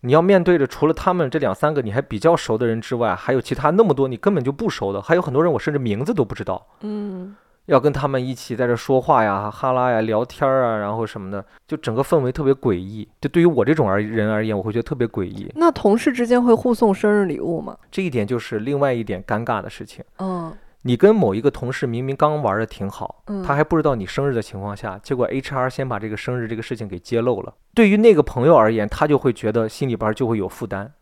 [0.00, 7.34] 你要面对着除了他们这两三个你还比较熟的人之外，还有其他那么多你根本就不熟的，还有很多人我甚至名字都不知道，嗯
[7.66, 13.08] 要跟他们一起在这说话呀、哈拉呀、聊天啊，然后什么的，就整个氛围特别诡异。
[13.22, 15.50] 就对于我这种而人而言，我会觉得特别诡异。
[15.54, 17.74] 那同事之间会互送生日礼物吗？
[17.90, 20.04] 这一点就是另外一点尴尬的事情。
[20.18, 20.52] 嗯
[20.86, 27.54] 你跟某一个同事明明刚玩的挺好，嗯他还不知道你生日的情况下，结果 HR 先把这个生日这个事情给揭露了。
[27.72, 30.92] 对于那个朋友而言，他就会觉得心里边就会有负担。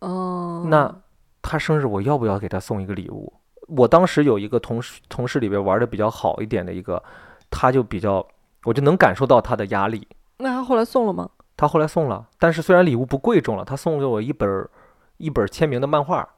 [0.00, 0.94] 哦，那
[1.40, 3.32] 他生日我要不要给他送一个礼物？
[3.68, 7.02] 我当时有一个同事同事里边玩的比较好一点的一个，
[7.50, 8.26] 他就比较，
[8.64, 10.06] 我就能感受到他的压力。
[10.36, 11.30] 那他后来送了吗？
[11.56, 14.70] 他后来送了，但是虽然礼物不贵重了，他送给我一本儿
[15.16, 16.28] 一本签名的漫画。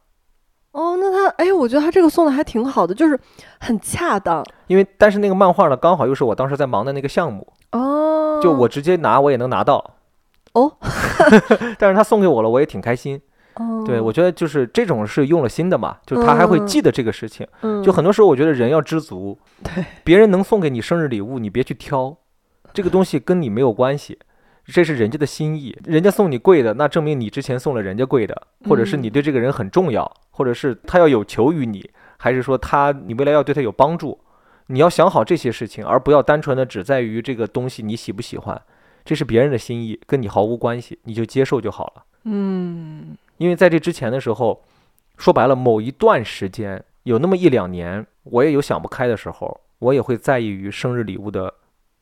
[0.73, 3.19] 哦，那他哎，我觉得他这个送的还挺好的，就是
[3.61, 8.41] 很恰当因为但是那个漫画呢，刚好又是我当时在忙的那个项目，哦。
[8.43, 9.93] 就我直接拿我也能拿到。
[10.55, 10.73] 哦，
[11.79, 13.21] 但是他送给我了，我也挺开心。
[13.55, 17.47] 哦，对我觉得就是这种是用了心的嘛，就他还会嗯记得这个事情。
[17.61, 22.17] 嗯就很多时候我觉得人要知足，对，别人能送给你生日礼物，你别去挑，
[22.73, 24.19] 这个东西跟你没有关系。
[24.67, 29.11] 这是人家的心意，人家送你贵的，那证明你之前送了人家贵的，或者是你嗯。
[29.11, 34.19] 对这个人很重要，或者是他要有求于你，还是说他你未来要对他有帮助，
[34.69, 38.61] 你要想好这些事情，而不要单纯的只在于这个东西你喜不喜欢，
[39.05, 42.05] 这是别人的心意，跟你毫无关系，你就接受就好了。
[42.25, 43.17] 嗯。
[43.39, 44.63] 因为在这之前的时候，
[45.19, 51.53] 说白了，某一段时间有那么一两年，我也有想不开的时候，我也会在意于生日礼物的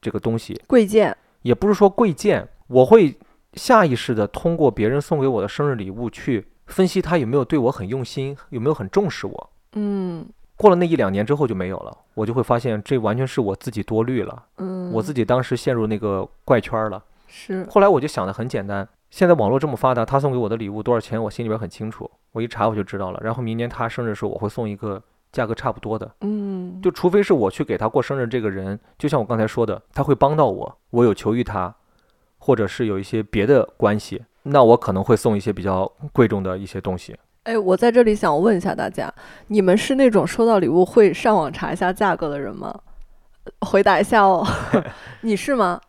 [0.02, 3.16] 这个东西，贵贱，也不是说贵贱，我会
[3.54, 9.50] 下意识的通过别人送给我的生日礼物去分析他有没有对我很用心，有没有很重视我。
[9.72, 10.26] 嗯
[10.56, 17.02] 过了那一两年之后就没有了，我就会发现这完全是我自己多虑了，嗯，我自己当时陷入那个怪圈儿了。
[17.26, 23.20] 是后来我就想的很简单，现在网络这么发达，他送给我的礼物多少钱，我心里边很清楚，我一查我就知道了。
[23.22, 31.74] 然后明年他生日的时候，我会送一个价格差不多的，嗯就除非是我去给他过生日，这个人就像我刚才说的，他会帮到我，我有求于他，
[32.38, 37.16] 或者是有一些别的关系，那我可能会送一些比较贵重的一些东西。
[37.44, 39.12] 哎，我在这里想问一下大家，
[39.46, 42.78] 你们是那种收到礼物会上网查一下价格的人吗？
[43.44, 44.46] 呃回答一下哦，
[45.22, 45.80] 你是吗？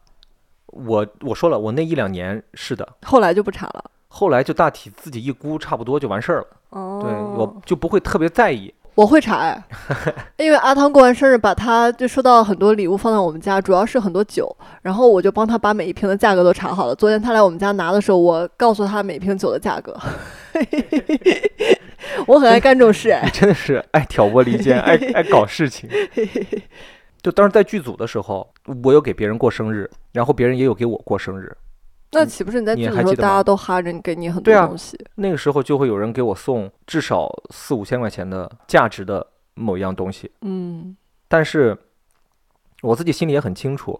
[0.68, 3.92] 我我说了，我那一两年是的，后来就不查了。
[4.08, 6.48] 后来就大体自己一估，差不多就完事儿了。
[6.70, 8.74] 哦，对我就不会特别在意。
[8.94, 9.64] 我会查哎，
[10.38, 16.94] 因为阿汤过完生日，把他就收到很多礼物放在我们家，主要是很多酒，然后我就帮他把每一瓶的价格都查好了。
[16.94, 19.98] 昨天他来我们家拿的时候，我告诉他每瓶酒的价格。
[22.28, 25.90] 我很爱干这种事哎，真的是爱挑拨离间，爱爱搞事情。
[27.24, 28.52] 就当时在剧组的时候，
[28.84, 31.56] 我有给别人过生日，然后别人也有给我过生日。
[32.12, 34.98] 那岂不是你在你剧组的时候，还记得大家都哈着你，给你很多东西？
[35.16, 40.96] 那个时候就会有人给我送至少四五千块钱的价值的某一样东西，嗯
[41.28, 41.78] 但是
[42.82, 44.00] 我自己心里也很清楚，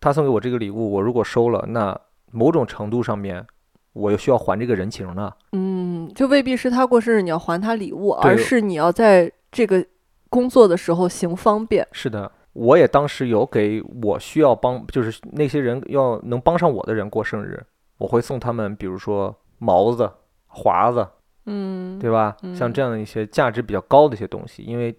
[0.00, 1.98] 他送给我这个礼物，我如果收了，那
[2.30, 3.44] 某种程度上面
[3.92, 5.32] 我又需要还这个人情呢。
[5.52, 9.84] 嗯，就未必是他过生日你要还他礼物，而是你要在这个
[10.28, 11.84] 工作的时候行方便。
[11.90, 17.62] 是的，我也当时有给我需要帮，就是那些人要能帮上我的人过生日，
[17.98, 20.10] 我会送他们，比如说毛子、
[20.46, 21.06] 华子，
[21.46, 22.36] 嗯，对吧？
[22.54, 24.94] 像这样的一些价值比较高的一些东西，因为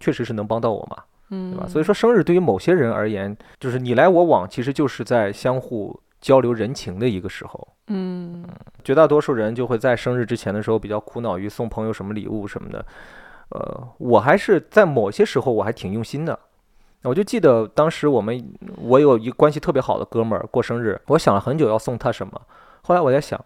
[0.00, 1.66] 确实是能帮到我嘛，嗯，对吧？
[1.66, 7.68] 所以说，生日对于某些人而言，就是你来我往，其实就是在相互交流人情的一个时候。
[7.88, 8.44] 嗯
[8.82, 12.84] 绝大多数人就会在生日之前的时候比较苦恼于送朋友什么礼物什么的。
[13.50, 16.36] 呃，我还是在某些时候我还挺用心的。
[17.06, 22.40] 我就记得当时我们我有一关系特别好的哥们儿过生日，我想了很久要送他什么。
[22.82, 23.42] 后来我在想，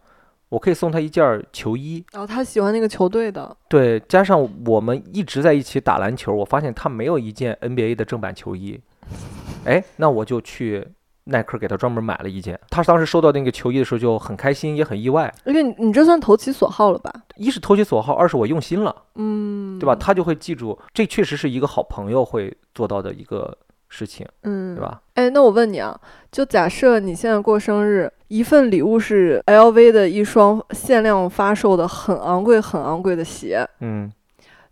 [0.49, 8.81] 我可以送他一件儿球衣，然后他喜欢那个球队的，对，加上我们一直在一起打篮球，我发现他没有一件 NBA 的正版球衣，
[9.65, 10.87] 哎，那我就去
[11.31, 12.59] 耐克给他专门买了一件。
[12.69, 15.33] 他当时收到那个球衣的时候就很开心，也很意外。
[15.45, 17.13] 而且你你这算投其所好了吧？
[17.37, 19.95] 一是投其所好，二是我用心了，嗯，对吧？？
[19.95, 23.57] 他就会记住，这确实是一个好朋友会做到的一个
[23.89, 24.83] 事情，嗯，对？
[24.83, 25.01] 吧？
[25.15, 25.99] 哎，那我问你啊，
[26.31, 34.11] 就假设你现在过生日，一份礼物是 LV 的一双限量发售的很昂贵、很昂贵的鞋，嗯，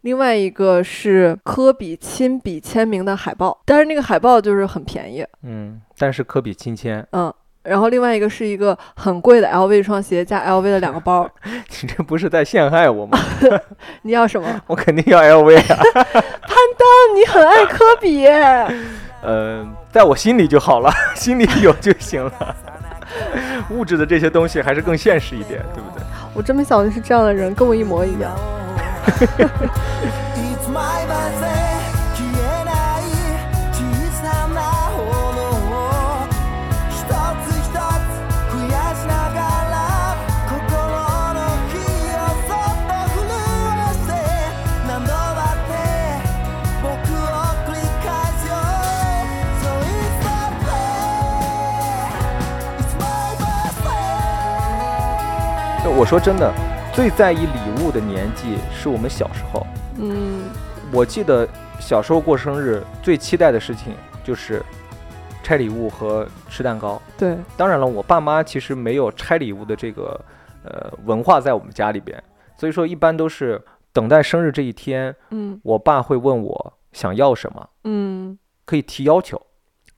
[0.02, 7.32] 另外一个是科比亲笔签名的海报，但是那个海报就是很便宜，嗯，但是科比亲签，嗯。
[7.64, 13.18] 然后另外一个是一个很贵的 LV 一双鞋加 LV 的两个包， 你这不是在陷害我吗？
[14.02, 14.48] 你要什么？
[14.68, 18.26] 我肯定要 LV 啊，潘登你很爱科比，
[19.22, 22.56] 嗯，在我心里就好了，心里有就行了。
[23.70, 26.02] 物质的这些东西还是更现实一点，对不对？
[26.34, 28.32] 我真没想到你是这样的人，跟我一模一样。
[55.98, 56.52] 我说真的，
[56.98, 59.64] 最在意礼物的年纪是我们小时候。
[60.00, 60.50] 嗯
[60.92, 64.61] 我记得小时候过生日最期待的事情就是
[65.44, 67.00] 拆礼物和吃蛋糕。
[67.16, 70.20] 对，当然了，我爸妈其实没有拆礼物的这个
[70.64, 72.20] 呃文化在我们家里边，
[72.56, 79.40] 所以说一般都是等待生日这一天，嗯我爸会问我想要什么，嗯，可以提要求。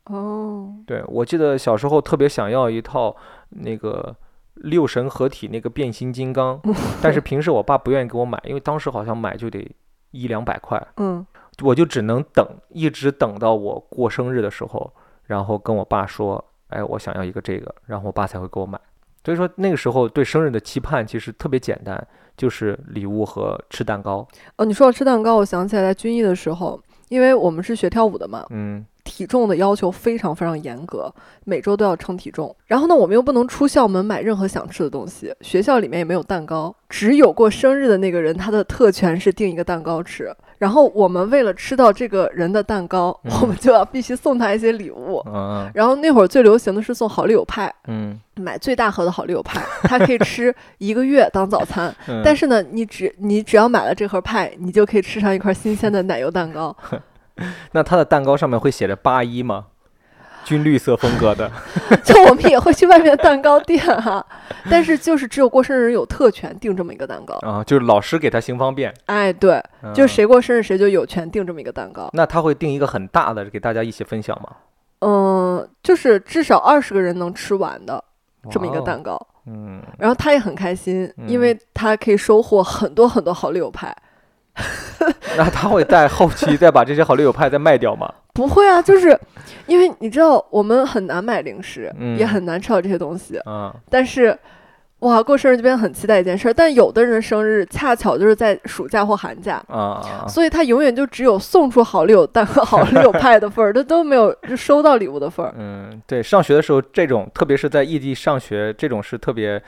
[0.04, 3.16] 哦，对我记得小时候特别想要一套
[3.48, 4.14] 那个
[4.60, 6.60] 六神合体那个变形金刚，
[7.02, 9.70] 但是平时我爸不愿意给我买，因为当时好像买就得
[10.12, 11.26] 一两百块，嗯。
[11.62, 14.90] 我就只能等，一直等到我过生日的时候，
[15.24, 18.80] 然后跟我爸说，哎，我想要一个这个，然后我爸才会给我买。
[19.22, 22.02] 所以说那个时候对生日的期盼其实特别简单，
[22.34, 24.26] 就是礼物和吃蛋糕。
[24.56, 26.80] 哦，你说到吃蛋糕，我想起来在军艺的时候，
[27.10, 31.12] 因为我们是学跳舞的嘛，嗯体重的要求非常非常严格，
[31.44, 32.54] 每周都要称体重。
[32.66, 40.32] 然后呢，我们又不能出校门买任何想吃的东西，学校里面也没有蛋糕，只有过生日的那个人他的特权是订一个蛋糕吃。
[40.58, 45.20] 然后我们为了吃到这个人的蛋糕，嗯我们就要必须送他一些礼物。
[45.26, 51.92] 嗯然后那会儿最流行的是送好丽友派，嗯买最大盒的好丽友派，它可以吃一个月当早餐。
[52.06, 56.74] 嗯，但是呢，你只你只要买了这盒派，你就可以吃上一块新鲜的奶油蛋糕。
[57.72, 59.66] 那它的蛋糕上面会写着八一吗？
[60.42, 61.50] 军绿色风格的，
[62.02, 64.24] 就我们也会去外面的蛋糕店哈、
[64.70, 67.34] 但是就是只有过生日有特权订这么一个蛋糕。
[67.42, 69.62] 啊，就是老师给他行方便，哎，对，
[69.94, 72.08] 就是谁过生日谁就有权订这么一个蛋糕。
[72.14, 74.48] 那他会订一个很大的给大家一起分享吗？
[75.00, 78.02] 嗯，就是至少二十个人能吃完的
[78.50, 79.20] 这么一个蛋糕。
[79.46, 83.94] 嗯，然后他也很开心，因嗯为他可以收获很多很多好丽友派。
[85.36, 88.12] 那他会在后期再把这些好丽友派再卖掉吗？
[88.34, 89.18] 不会啊，就是
[89.66, 93.40] 因为你知道我们很难买零食，嗯也很难吃到这些东西。
[93.46, 94.36] 嗯，但是，
[95.00, 100.28] 哇，过生日这边很期待一件事儿，但有的人生日恰巧就是在暑假或寒假，啊啊！
[100.28, 105.54] 所以他永远就只有送出好丽友蛋和好丽友派的份儿，他 都没有就收到礼物的份儿。
[105.58, 109.60] 嗯，对，上学的时候这种，特别是在异地上学，这种是特别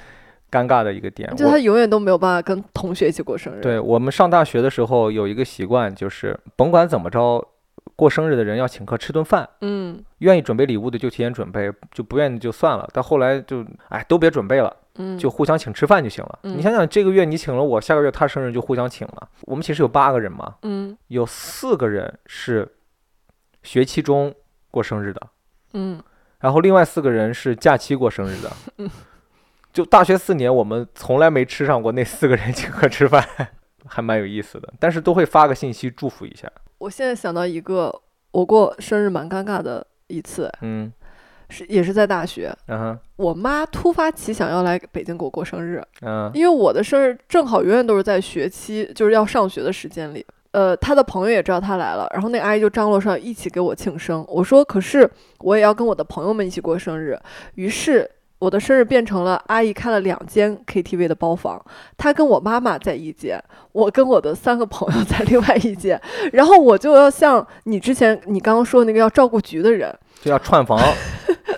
[0.52, 1.28] 尴尬的一个点。
[1.32, 3.62] 我就他永远都没有办法跟同学一起过生日。
[3.62, 7.42] 对我们上大学的时候有一个习惯，就是甭管怎么着，
[7.96, 9.48] 过生日的人要请客吃顿饭。
[9.62, 12.88] 嗯愿意准备礼物的就提前准备，就不愿意就算了。
[12.92, 16.38] 到后来就哎都别准备了，嗯，就互相请吃饭就行了。
[16.42, 19.28] 嗯你想想，这个月你请了我，下个月他生日就互相请了。
[19.42, 22.68] 我们寝室有八个人嘛，嗯有四个人是
[23.62, 24.32] 学期中
[24.70, 25.20] 过生日的，
[25.72, 26.00] 嗯
[26.40, 28.50] 然后另外四个人是假期过生日的。
[28.78, 28.90] 嗯
[29.72, 33.26] 就大学四年，我们从来没吃上过那四个人请客吃饭，
[33.86, 34.72] 还蛮有意思的。
[34.78, 36.50] 但是都会发个信息祝福一下。
[36.78, 37.92] 我现在想到一个
[38.32, 40.92] 我过生日蛮尴尬的一次，嗯，
[41.48, 50.26] 是也是在大学，嗯哼，我妈突发奇想要来北京给我过生日，嗯因为我的生日正好永远都是在学期，就是要上学的时间里。
[50.50, 54.22] 呃，他的朋友也知道他来了，然后那阿姨就张罗上一起给我庆生。
[54.28, 57.18] 我说，可是我也要跟我的朋友们一起过生日。
[57.54, 58.10] 于是
[58.42, 61.64] 我的生日变成了阿姨开了两间 KTV 的包房，
[61.96, 63.40] 她跟我妈妈在一间，
[63.70, 66.00] 我跟我的三个朋友 在另外一间。
[66.32, 70.76] 然后我就要像你之前你刚刚说的那个要照顾局的人，就要串房。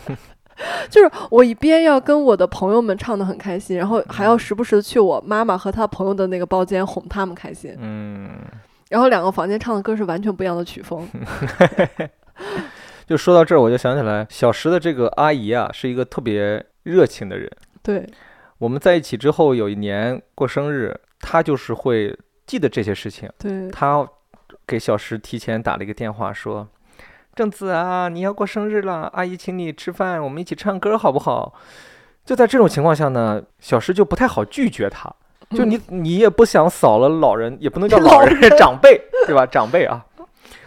[0.90, 8.28] 就是我一边要跟我的朋友们唱的很开心，然后还要时不时的去我妈妈和她朋友的那个包间哄他们开心，嗯。
[8.90, 11.08] 然后两个房间唱的歌是完全不一样的曲风。
[13.06, 17.50] 就说到这儿，我就想起来，小石的这个阿姨啊，是一个特别热情的人。
[17.82, 18.08] 对，
[18.58, 22.16] 我们在一起之后，有一年过生日，他就是会
[22.46, 23.28] 记得这些事情。
[23.38, 24.08] 对，他
[24.66, 26.66] 给小石提前打了一个电话，说
[27.34, 31.52] ：“正子啊，你要过生日了，阿姨请你吃饭，我们一起唱歌好不好？”
[32.24, 35.14] 就在这种情况下呢，小石就不太好拒绝他。
[35.50, 39.44] 就你，你也不想扫了老人，也不能叫老人，老 人长辈，对吧？
[39.44, 40.06] 长辈啊，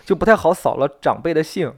[0.06, 1.74] 就不太好扫了长辈的兴。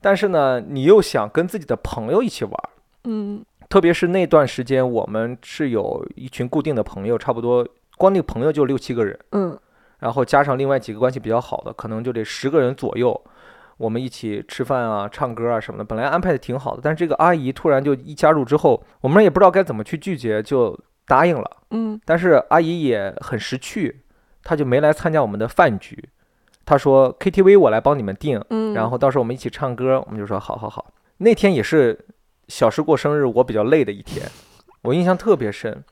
[0.00, 2.70] 但是呢，你又想跟自己的朋友一起玩儿，
[3.04, 7.66] 嗯特别是那段时间，我们是有一群固定的朋友，差不多
[7.96, 9.58] 光那个朋友就六七个人，嗯
[10.00, 13.18] 然后加上另外几个关系比较好的，可能就得十个人左右。
[13.76, 21.50] 我们一起吃饭啊、唱歌啊什么的，本来安排的挺好的，但是这个阿姨突然就一加入之后，我们也不知道该怎么去拒绝，就答应了。
[21.70, 24.00] 嗯但是阿姨也很识趣，
[24.42, 26.08] 她就没来参加我们的饭局。
[26.66, 30.02] 她说 KTV 我来帮你们订，嗯，然后到时候我们一起唱歌。
[30.06, 30.92] 我们就说好好好。
[31.18, 32.06] 那天也是
[32.50, 34.26] 小时过生日，我比较累的一天，
[34.82, 35.82] 我印象特别深。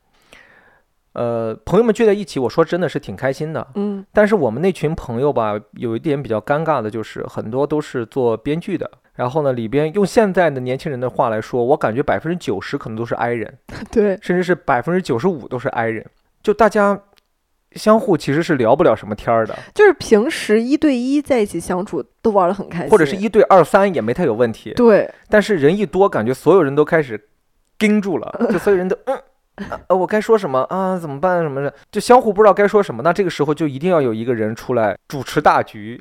[1.15, 3.67] 呃，朋友们聚在一起，我说真的是挺开心的。
[3.75, 8.89] 嗯但是我们那群朋友吧，有一点比较尴尬的就是，很多都是做编剧的。
[9.15, 13.59] 然后呢，里边用现在的年轻人的话来说，我感觉百分之九十可能都是 i 人。
[13.91, 16.07] 对，甚至是百分之九十五都是 i 人，
[16.41, 17.01] 就大家
[17.73, 24.73] 相互其实是聊不了什么天儿的，就是平时一对一在一起相处都玩得很开心，或者是一对二三也没太有问题。
[24.75, 27.29] 对，但是人一多，感觉所有人都开始
[27.79, 29.19] 盯住了， 就所有人都嗯。
[29.89, 30.97] 呃，我该说什么啊？
[30.97, 31.43] 怎么办？
[31.43, 33.03] 什么的，就相互不知道该说什么。
[33.03, 36.01] 那这个时候就一定要有一个人出来主持大局。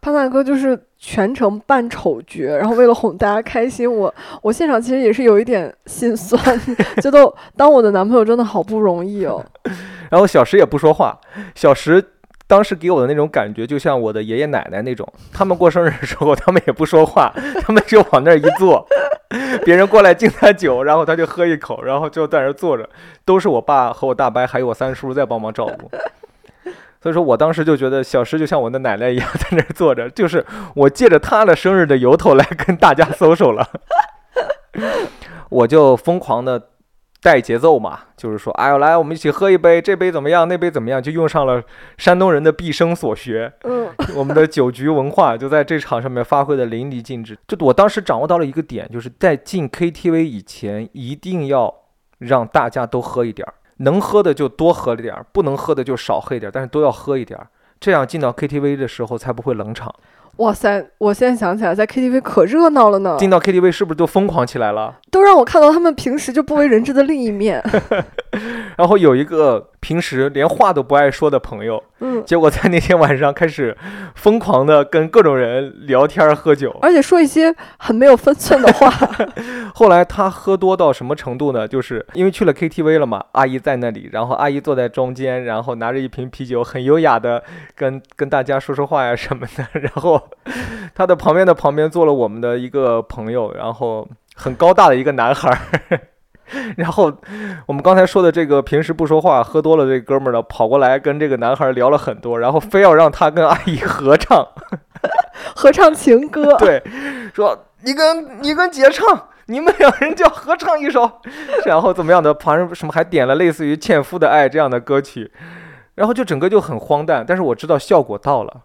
[0.00, 6.38] 潘大哥就是全程扮丑角，然后为了哄大家开心，我我现场其实也是有一点心酸，
[7.02, 9.44] 觉得当我的男朋友真的好不容易哦。
[10.10, 11.18] 然后小石也不说话，
[11.56, 12.02] 小石
[12.46, 17.32] 当时给我的那种感觉，就像我的爷爷奶奶那种，他们过生日的时候，他们也不说话，
[17.62, 18.86] 他们就往那儿一坐，
[19.64, 22.88] 别人过来敬他酒，然后他就喝一口，然后就在那儿坐着，
[23.24, 25.90] 都是我爸和我大伯还有我三叔在帮忙照顾。
[27.06, 30.44] 所以说我当时就觉得小石就像我的奶奶一样在那儿坐着，就是
[30.74, 33.64] 我借着他的生日的由头来跟大家 social 了，
[35.48, 36.60] 我就疯狂的
[37.22, 41.62] 带节奏嘛，就是说，哎呦，来，我们一起喝一杯，这杯怎么样，那杯怎么样，就用上了
[41.96, 47.38] 山东人的毕生所学，嗯， 我们的酒局文化就在这场上面发挥的淋漓尽致。
[47.46, 51.72] 就我当时掌握到了一个点，就是在进 KTV 以前，一定要
[52.18, 57.46] 让大家都喝一点儿，能喝的就多喝点儿，不能喝的就少喝一点儿，但是都要喝一点儿，
[57.78, 59.94] 这样进到 KTV 的时候才不会冷场。
[60.36, 60.86] 哇塞！
[60.98, 64.94] 我现在想起来，在 KTV 可热闹了呢，进到 KTV 是不是就疯狂起来了？
[65.10, 67.62] 都让我看到他们平时就不为人知的另一面。
[68.76, 73.76] 然后有一个平时连话都不爱说的朋友，嗯，结果在那天晚上开始
[74.14, 76.76] 疯狂的跟各种人聊天喝酒。
[76.82, 78.90] 而且说一些很没有分寸的话。
[79.74, 81.66] 后来他喝多到什么程度呢？
[81.66, 87.42] 就是因为去了 KTV 了嘛，阿姨在那里，然后阿姨坐在中间，然后拿着一瓶啤酒，很优雅的
[87.74, 89.66] 跟跟大家说说话呀什么的。
[89.80, 90.20] 然后
[90.94, 96.00] 他的旁边的旁边坐了我们的一个朋友，然后很高大的一个男孩儿。
[96.76, 97.12] 然后
[97.66, 104.46] 我们刚才说的这个平时不说话、喝多了这哥们儿呢，跑过来跟这个男孩儿聊了很多，然后非要让他跟阿姨合唱。
[105.54, 106.82] 合唱情歌， 对，
[107.34, 111.08] 说你跟你跟姐唱，你们两人就要合唱一首，
[111.66, 115.30] 然后怎么样的，旁人什么还点了类似于《纤夫的爱》这样的歌曲，
[115.94, 118.62] 然后就整个就很荒诞，但是我知道效果到了，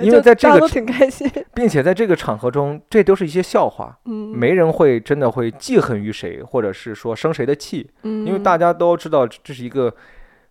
[0.00, 1.30] 因为在这个都挺开心。
[1.54, 9.94] 并且在这个场合中，这都是一些笑话，嗯，没人会真的会记恨于谁，或者是说生谁的气，嗯，因为大家都知道这是一个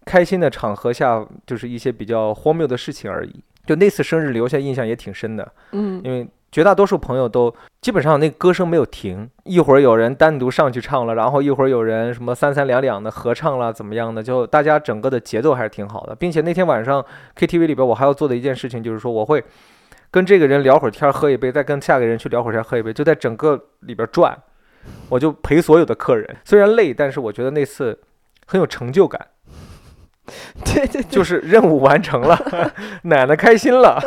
[0.06, 3.44] 开心的场合下，就是一些比较荒谬的事情而已。
[3.66, 17.06] 就那次生日留下印象也挺深的，嗯因为绝大多数朋友都基本上那歌声没有停，一会儿有人单独上去唱了，然后一会儿有人什么三三两两的合唱了，怎么样的，就大家整个的节奏还是挺好的，并且那天晚上
[17.38, 19.44] KTV 里边我还要做的一件事情就是说我会
[20.12, 24.36] 跟这个人聊会儿天，喝一杯，再跟下个人去聊会儿天，喝一杯，就在整个里边转，
[25.10, 28.00] 我就陪所有的客人，虽然累，但是我觉得那次
[28.48, 29.28] 很有成就感，
[30.66, 32.38] 对对对，就是任务完成了，
[33.04, 34.02] 奶奶开心了，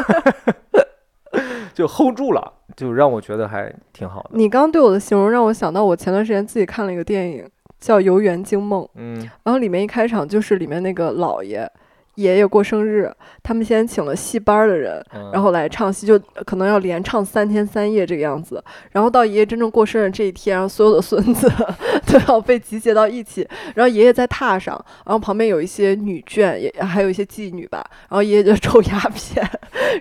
[1.74, 4.30] 就 hold 住了，就让我觉得还挺好的。
[4.32, 7.48] 你刚刚对我的形容让我想到，我前段时间自己看了一个电影
[7.80, 11.70] 叫《游园惊梦》，嗯然后里面一开场就是里面那个老爷
[12.16, 13.10] 爷爷过生日，
[13.42, 18.62] 他们先请了戏班的人，嗯，然后来唱戏，就可能要连唱三天三夜这个样子。
[18.90, 21.50] 然后到爷爷真正过生日这一天，然后所有的孙子
[22.06, 24.74] 都要被集结到一起，然后爷爷在榻上，
[25.06, 27.84] 然后旁边有一些女眷，也还有一些妓女吧。
[28.08, 29.48] 然后爷爷就 抽鸦片，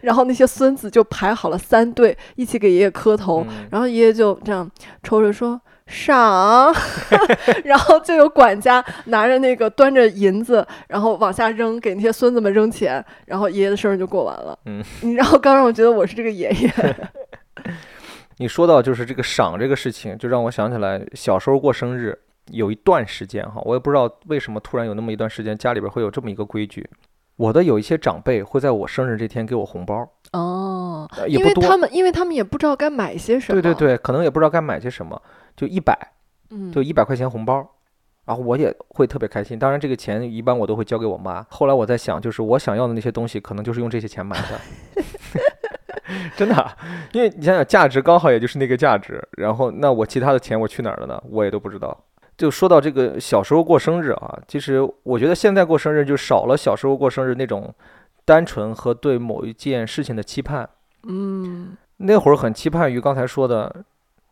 [0.01, 3.45] 然后那些孙子就排好了三队，一起给爷爷磕头。
[3.49, 4.69] 嗯然后爷爷就这样
[5.01, 5.59] 抽着说。
[5.91, 6.73] 赏，
[7.65, 14.57] 然后就有管家拿着那个端着银子，然后往下扔，给那些孙子们扔钱，然后爷爷的生日就过完了。
[14.65, 16.73] 嗯， 你然后刚让我觉得我是这个爷爷，
[18.37, 22.17] 你说到就是这个赏这个事情，就让我想起来小时候过生日
[22.51, 26.89] 有一段时间哈，我也不知道为什么突然有那么一段时间家里边会有这么一个规矩，
[27.35, 35.19] 我的有一些长辈会在我生日这天给我红包，哦因为他们因为他们也不知道该买些什么，对对，对，可能也不知道该买些什么，
[35.55, 35.97] 就一百，
[36.49, 37.67] 嗯，就一百块钱红包。
[38.23, 41.45] 然后我也会特别开心，当然这个钱一般我都会交给我妈。
[41.49, 45.03] 后来我在想，就是我想要的那些东西，可能就是用这些钱买的，
[46.37, 46.77] 真的啊，
[47.13, 49.21] 因为你想想，价值刚好也就是那个价值。
[49.37, 51.21] 然后那我其他的钱我去哪儿了呢？
[51.29, 52.05] 我也都不知道。
[52.37, 57.73] 就说到这个小时候过生日啊，其实我觉得现在过生日就少了小时候过生日那种
[58.23, 60.69] 单纯和对某一件事情的期盼。
[61.07, 63.83] 嗯那会儿很期盼于刚才说的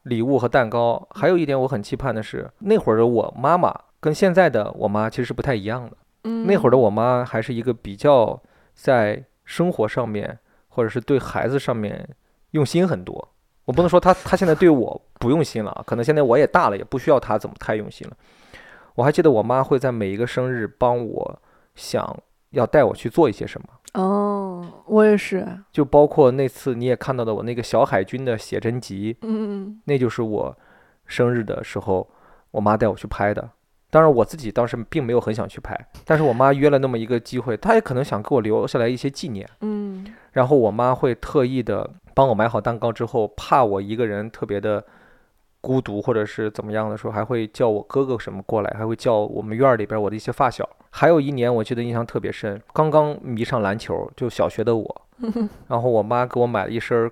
[0.04, 5.98] 礼物和蛋糕，还有一点我很期盼的是，那会儿的我妈妈跟现在的我妈其实是不太一样的。
[6.24, 8.42] 嗯，那会儿的我妈还是一个比较
[8.74, 10.38] 在生活上面
[10.68, 12.08] 或者是对孩子上面
[12.52, 13.28] 用心很多。
[13.66, 18.18] 我不能说她她现在对我不用心了啊，可能现在我也大了，也不需要她怎么太用心了。
[18.96, 21.42] 我还记得我妈会在每一个生日帮我
[21.76, 22.18] 想
[22.50, 23.68] 要带我去做一些什么。
[24.00, 30.58] 哦，我也是，就包括那次你也看到的我那个小海军的写真集，嗯那就是我
[31.06, 32.08] 生日的时候，
[32.52, 33.50] 我妈带我去拍的。
[33.92, 35.76] 当然我自己当时并没有很想去拍，
[36.06, 39.50] 但是我妈约了那么一个机会，她也可能想给我留下来一些纪念。
[39.62, 44.86] 嗯然后我妈会特意的帮我买好蛋糕之后，怕我一个人特别的
[45.62, 50.68] 孤独或者是怎么样的时候，还会叫我哥哥什么过来，还会叫我们院儿里边我的一些发小。
[50.92, 55.02] 还有一年我记得印象特别深，刚刚迷上篮球，就小学的我，
[55.68, 57.12] 然后我妈给我买了一身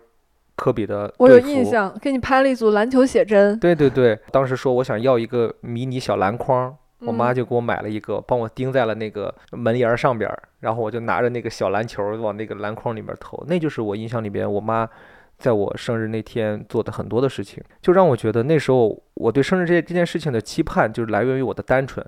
[0.55, 14.89] 科比的我有印象，给你拍了一组篮球写真，对对对，当时说我想要一个迷你小篮筐，我妈就给我买了一个，帮我钉在了那个门檐儿上边儿，然后我就拿着那个小篮球往那个篮筐里面投，那就是我印象里边我妈
[15.37, 22.05] 在我生日那天做的很多的事情，就让我觉得那时候我对生日这这件事情的期盼，就是来源于我的单纯，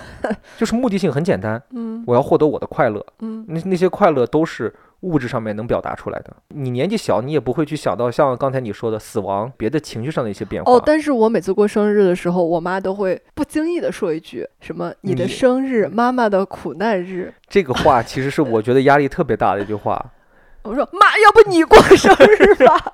[0.58, 6.34] 就是目的性很简单，嗯我要获得我的快乐，嗯那那些快乐都是物质上面能表达出来的。
[6.48, 10.72] 你年纪小，你也不会去想到像刚才你说的死亡、别的情绪上的一些变化。
[10.72, 20.04] 哦，但是我每次过生日的时候，我妈都会不经意的说一句什么“你的生日，妈妈的苦难日这个话其实是我觉得压力特别大的一句话。”。
[20.66, 22.92] 我说妈，要不你过生日吧？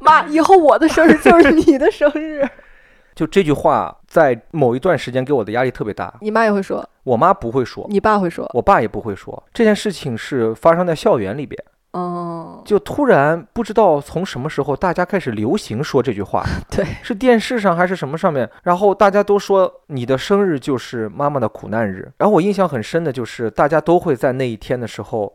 [0.00, 2.46] 妈，以后我的生日就是你的生日。
[3.14, 6.12] 就这句话，在某一段时间给我的压力特别大。
[6.20, 9.42] 你妈也会说，我妈不会说，你爸会说，我爸也不会说。
[9.54, 11.58] 这件事情是发生在校园里边，
[11.92, 22.12] 哦，就突然不知道从什么时候大家开始流行说这句话， 对，是电视上还是什么上面，然后大家都说你的生日就是妈妈的苦难日。
[22.18, 25.32] 然后我印象很深的就是大家都会在那一天的时候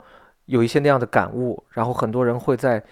[0.51, 2.83] 有一些那样的感悟，然后很多人会在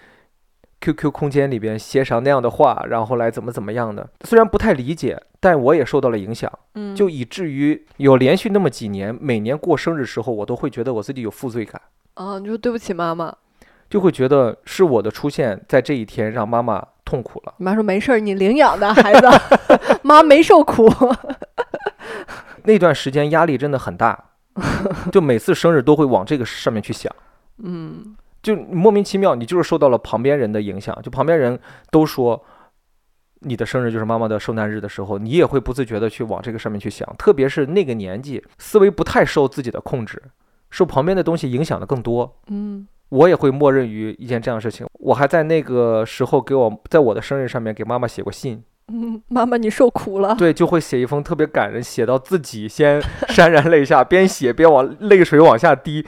[0.80, 4.08] QQ 空间里边写上那样的话，然后来怎么怎么样的。
[4.24, 11.80] 虽然不太理解，但我也受到了影响，嗯，就以至于有连续那么几年，每年过生日时候，我都会觉得我自己有负罪感。
[12.14, 13.34] 啊，你说对不起妈妈。
[13.90, 17.54] 就会觉得是我的出现在这一天让妈妈痛苦了。
[17.56, 19.26] 你妈说没事儿，你领养的孩子，
[20.02, 20.88] 妈没受苦。
[22.62, 24.26] 那段时间压力真的很大，
[25.10, 27.12] 就每次生日都会往这个上面去想，
[27.62, 31.58] 嗯就莫名其妙，你就是受到了旁边人的影响，就旁边人
[31.90, 32.42] 都说
[33.40, 40.22] 你的生日就是妈妈的受难日的时候，你也会不自觉的去往这个上面去想，特别是那个年纪，思维不太受自己的控制，
[40.70, 42.36] 受旁边的东西影响的更多。
[42.48, 44.86] 嗯我也会默认于一件这样的事情。
[45.00, 50.36] 我还在那个时候给我在我的生日上面给妈妈写过信，嗯， 妈妈你受苦了。
[50.36, 53.02] 对，就会写一封特别感人，写到自己先
[53.34, 56.06] 潸然泪下，边写边往泪水往下滴。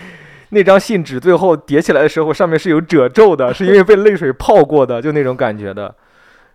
[0.53, 5.95] 那张信纸最后叠起来的时候，上面是有褶皱的， 是因为被泪水泡过的，就那种感觉的。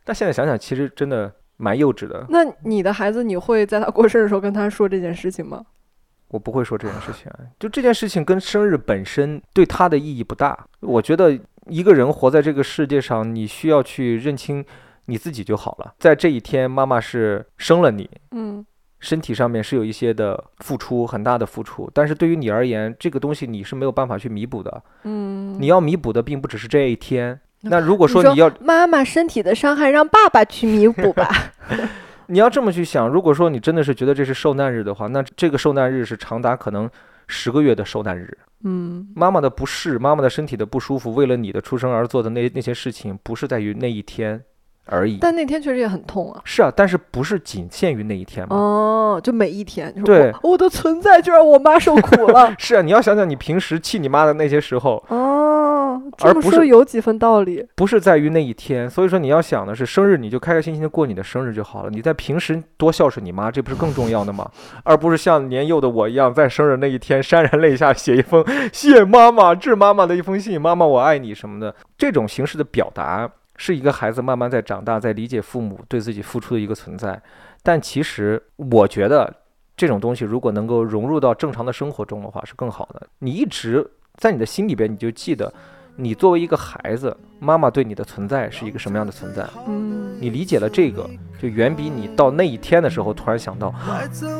[0.03, 2.25] 但现在想想，其实真的蛮幼稚的。
[2.29, 5.65] 那你的孩子，你会在他过生日的时候跟他说这件事情吗？
[6.29, 10.67] 我不会说这件事情， 就这件事情跟生日本身对他的意义不大。
[10.81, 14.63] 我觉得一个人活在这个世界上，你需要去认清
[15.05, 15.93] 你自己就好了。
[15.97, 18.63] 在这一天，妈妈是生了你，嗯
[18.99, 24.83] 身体上面是有一些的付出，很大的付出，但是对于你而言，这个东西你是没有办法去弥补的。
[25.03, 27.39] 嗯，你要弥补的并不只是这一天。
[27.61, 31.29] 那如果说你要妈妈身体的伤害让爸爸去弥补吧。
[32.29, 36.89] 你要这么去想，如果说你真的是觉得这是受难日的话，那这个受难日是长达可能
[37.27, 38.37] 十个月的受难日。
[38.63, 44.43] 嗯妈妈的不适，妈妈的身体的不舒服，为了你的出生而做的那那些事情，不是在于那一天
[44.89, 45.17] 而已。
[45.21, 46.41] 但那天确实也很痛啊。
[46.43, 48.55] 是啊，但是不是仅限于那一天嘛？
[48.55, 52.53] 哦，就每一天，就是对我我的存在就让我妈受苦了。
[52.59, 57.65] 是啊，你要想想你平时气你妈的那些时候，哦，这么说而不是有几分道理。
[57.75, 61.89] 不是在于那一天，所以说你要想的是生日，你就开开心心的过你的生日就好了。
[61.89, 64.49] 你在平时多孝顺你妈，这不是更重要的吗？
[64.83, 71.73] 而不是像年幼的我一样，在生日那一天潸然泪下写一封谢妈妈、 致妈妈的一封信，妈妈我爱你什么的。
[71.97, 77.21] 这种形式的表达，是一个孩子慢慢在长大，在理解父母对自己付出的一个存在。
[77.61, 79.31] 但其实我觉得
[79.75, 83.05] 这种东西如果能够融入到正常的生活中的话，是更好的。
[83.19, 83.85] 你一直
[84.15, 85.53] 在你的心里边，你就记得。
[85.99, 89.43] 你作为一个孩子，妈妈对你的存在是一个什么样的存在？
[89.67, 91.09] 嗯，你理解了这个，
[91.41, 93.73] 就远比你到那一天的时候突然想到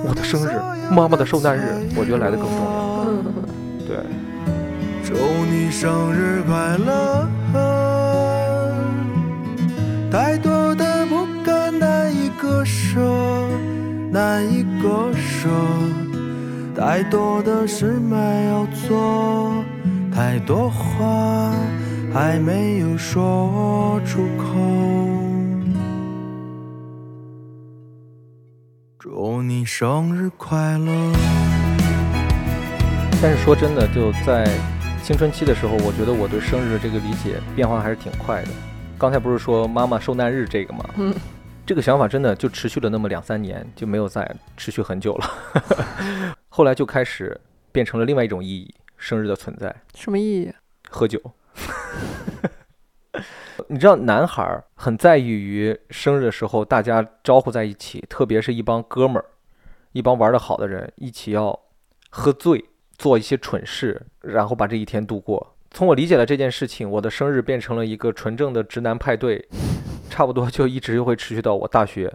[0.07, 0.51] 我的生日、
[0.93, 3.05] 妈妈的受难日，我觉得来的更重要。
[3.07, 3.25] 嗯
[3.87, 3.97] 对，
[5.03, 5.15] 祝
[5.45, 7.27] 你生日快乐！
[10.09, 12.99] 太多的不甘难以割舍，
[14.09, 15.49] 难以割舍，
[16.75, 19.63] 太多的事没有做，
[20.13, 21.53] 太多话
[22.13, 24.55] 还没有说出口。
[28.97, 31.11] 祝你生日快乐！
[33.21, 34.47] 但是说真的，就在
[35.03, 38.49] 青春期的时候，我觉得我对生日的这个理解变化还是挺快的。
[38.99, 40.83] 刚才不是说妈妈受难日这个吗？
[40.97, 41.13] 嗯，
[41.67, 44.27] 这个想法真的就持续了那么两三年，就没有再
[44.57, 45.29] 持续很久了。
[46.49, 47.39] 后来就开始
[47.71, 49.73] 变成了另外一种意义，生日的存在。
[49.93, 50.51] 什么意义？
[50.89, 51.21] 喝酒。
[53.67, 59.25] 你知道，男孩儿很在意于生日的时候大家招呼在一起，特别是一帮哥们儿，
[59.91, 61.59] 一帮玩得好的人，一起要
[62.09, 62.65] 喝醉，
[62.97, 65.55] 做一些蠢事，然后把这一天度过。
[65.77, 69.47] 从我理解了这件事情，我的生日变成了一个纯正的直男派对，
[70.09, 72.11] 差不多就一直会持续到我大学。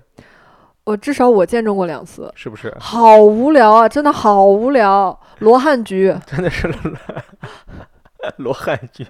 [0.82, 2.76] 我至少我见证过两次，是不是？
[2.80, 5.16] 好无聊啊，真的好无聊。
[5.38, 6.68] 罗汉局， 真的是
[8.38, 9.06] 罗汉剧。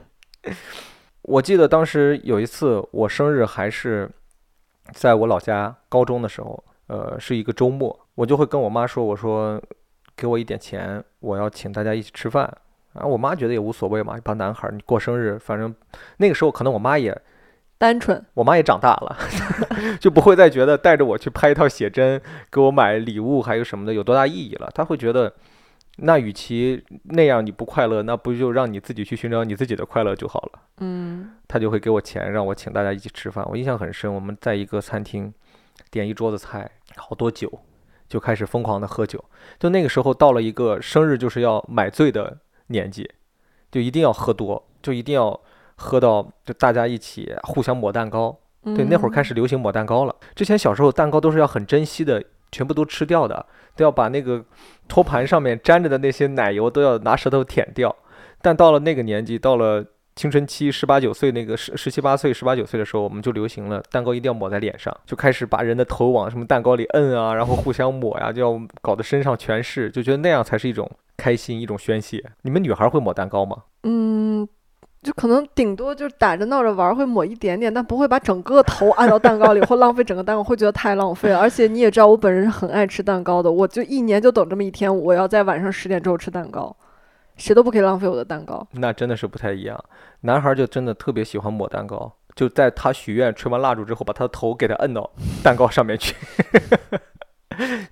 [1.23, 4.11] 我记得当时有一次我生日还是
[4.93, 9.59] 在我老家高中的时候，呃，是一个周末，我就会跟我妈说，我说
[10.15, 12.55] 给我一点钱，我要请大家一起吃饭。
[12.95, 15.75] 啊，我妈觉得也无所谓嘛，一帮男孩儿，你过生日，反正
[16.19, 17.17] 那个时候可能我妈也
[17.79, 19.17] 单纯，我妈也长大了，
[19.99, 22.21] 就不会再觉得带着我去拍一套写真，
[22.51, 24.71] 给我买礼物还有什么的有多大意义了。
[24.75, 25.33] 她会觉得，
[25.97, 30.61] 那与其那样你不快乐，那不就让你自己去寻找你自己的快乐就好了。
[30.79, 33.45] 嗯她就会给我钱，让我请大家一起吃饭。
[33.51, 35.33] 我印象很深，我们在一个餐厅
[35.91, 37.51] 点一桌子菜，好多酒，
[38.09, 39.23] 就开始疯狂的喝酒。
[39.59, 42.39] 就那个时候到了一个生日就是要买醉的
[42.73, 43.09] 年纪，
[43.71, 45.39] 就一定要喝多，就一定要
[45.77, 48.37] 喝到就大家一起互相抹蛋糕。
[48.65, 50.17] 对，那会儿开始，流行抹蛋糕了。
[50.35, 53.45] 之前小时候蛋糕都是要很珍惜的，全部都吃掉的，
[53.75, 54.45] 都要把那个
[54.87, 57.95] 托盘上面粘着的那些奶油都要拿舌头舔掉。
[58.41, 70.89] 但到了那个年纪，到了青春期，十八九岁那个十十七八岁、十八九岁的时候，我们就流行了蛋糕一定要抹在脸上，就开始把人的头往什么蛋糕里摁啊，然后互相抹呀、就要搞得身上全是，就觉得那样才是一种
[71.23, 72.21] 开心、一种宣泄。
[72.43, 73.57] 你们女孩会抹蛋糕吗？
[73.85, 74.49] 嗯，
[75.03, 81.39] 就可能顶多就是打着闹着玩儿会抹一点点，但不会把整个头按到蛋糕里或浪费整个蛋糕，会觉得太浪费了。
[81.39, 86.77] 而且你也知道，我本人是很爱吃蛋糕的，我就一年就等这么一天，我要在晚上十点之后吃蛋糕，
[87.37, 88.67] 谁都不可以浪费我的蛋糕。
[88.73, 89.79] 那真的是不太一样。
[90.23, 95.09] 男孩儿就真的特别喜欢抹蛋糕，就在他许愿吹完蜡烛之后，把他的头给他摁到
[95.45, 96.17] 蛋糕上面去，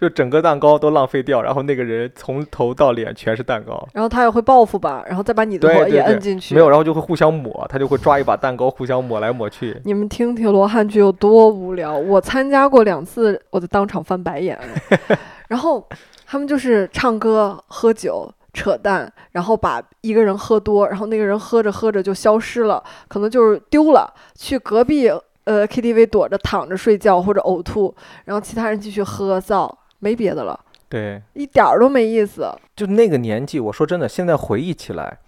[0.00, 3.88] 就整个蛋糕都浪费掉，然后那个人从头到脸全是蛋糕。
[3.92, 6.54] 然后他也会报复吧，然后再把你的头也摁进去。
[6.54, 9.80] 没有，然后就会互相抹，他就会抓一把蛋糕互相抹来抹去。
[9.84, 15.18] 你们听听罗汉剧有多无聊，我参加过两次，我就当场翻白眼了。
[15.48, 15.86] 然后
[16.26, 25.10] 他们就是唱歌、喝酒、扯淡，然后把一个人喝多，然后那个人喝着喝着就消失了，可能就是丢了，去隔壁
[25.44, 32.50] 呃 KTV 躲着躺着睡觉或者呕吐，然后其他人继续喝造，没别的了，对，一点儿都没意思。
[32.76, 35.18] 就那个年纪，我说真的，现在回忆起来，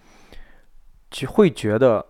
[1.10, 2.06] 就会觉得，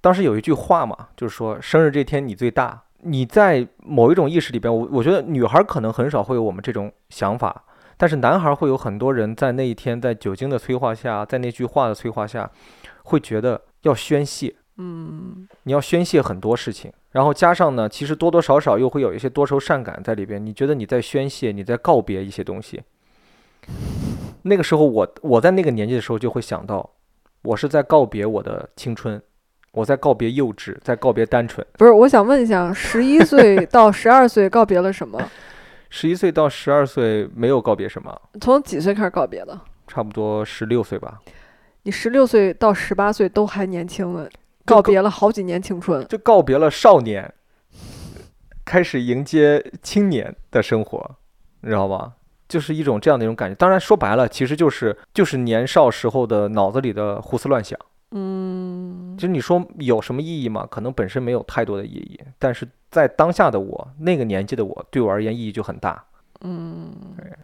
[0.00, 2.82] 当时有一句话嘛，就是说生日这天你最大。
[3.04, 7.64] 你在某一种意识里边，我我觉得女孩可能很少会有我们这种想法，
[7.96, 12.48] 但是男孩会有很多人在那一天，在酒精的催化下，在那句话的催化下，
[13.02, 20.44] 会觉得要宣泄，嗯，你要宣泄很多事情，然后加上呢，其实多多少少又会有一些多愁善感在里边。
[20.44, 22.82] 你觉得你在宣泄，你在告别一些东西。
[24.42, 26.90] 那个时候我，我在那个年纪的时候就会想到，
[27.42, 29.22] 我是在告别我的青春，
[29.72, 31.64] 我在告别幼稚，在告别单纯。
[31.74, 35.20] 不是，我想问一下，十一岁到 十二岁告别了什么？
[35.90, 39.60] 十一岁到十二岁没有告别什么，从几岁开始告别的？
[39.86, 41.20] 差不多十六岁吧，
[41.82, 46.06] 你十六岁到十八岁都还年轻呢，就告告别了好几年青春。
[46.08, 47.32] 就告别了少年，
[48.64, 51.16] 开始迎接青年的生活，
[51.60, 52.14] 你知道吗？
[52.48, 53.54] 就是一种这样的一种感觉。
[53.54, 57.78] 当然说白了，其实就是就是年少时候的脑子里的胡思乱想。
[58.10, 60.68] 嗯，其实你说有什么意义吗？
[60.70, 66.04] 可能本身没有太多的意义，但是在当下的我，那个年纪的我，对我而言意义就很大。
[66.42, 66.92] 嗯，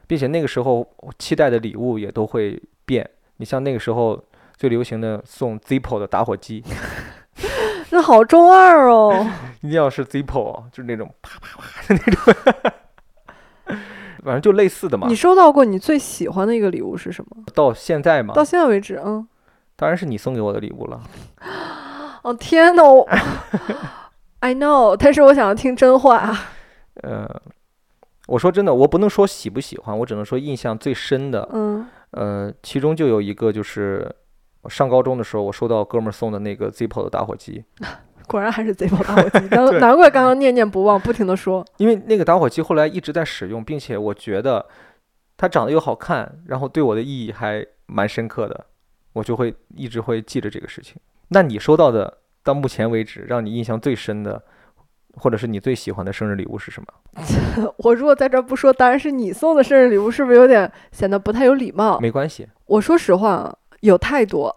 [0.07, 3.09] 并且那个时候我期待的礼物也都会变。
[3.39, 4.23] 你像那个时候
[4.59, 6.63] 最流行的送 Zippo 的打火机，
[7.91, 9.27] 那好中二哦。
[9.63, 12.75] 一定要是 Zippo，哦就是那种啪啪啪的那种，
[14.25, 15.15] 反正就类似的嘛你。
[15.15, 17.43] 收到过你最喜欢的一个礼物是什么？
[17.55, 19.27] 到现在吗，到现在为止，嗯，
[19.77, 21.01] 当然是你送给我的礼物了。
[22.23, 23.09] 哦天呐，我
[24.41, 26.37] I know，但是我想要听真话。
[27.03, 27.29] 呃，
[28.27, 31.49] 我说真的，我不能说喜不喜欢，我只能说印象最深的。
[31.53, 34.09] 嗯，呃，其中就有一个就是
[34.63, 37.65] 我上高中的时候，我收到哥们儿送的那个 Zippo 的打火机，
[38.27, 41.65] 果然还是 Zippo 打火机，难 难怪刚刚念念不忘，不停的说。
[41.77, 44.67] 因为那个打火机后来一直在使用，并且我觉得
[45.37, 48.67] 它长得又好看，然后对我的意义还蛮深刻的，
[49.13, 50.97] 我就会一直会记着这个事情。
[51.29, 54.43] 那你收到的到目前为止让你印象最深的，
[55.17, 57.73] 或者是你最喜欢的生日礼物是什么？
[57.79, 61.99] 我如果在这儿不说，当然是你送的生日礼物，是不是有点显得不太有礼貌？
[62.01, 64.53] 没关系，我说实话啊，有太多，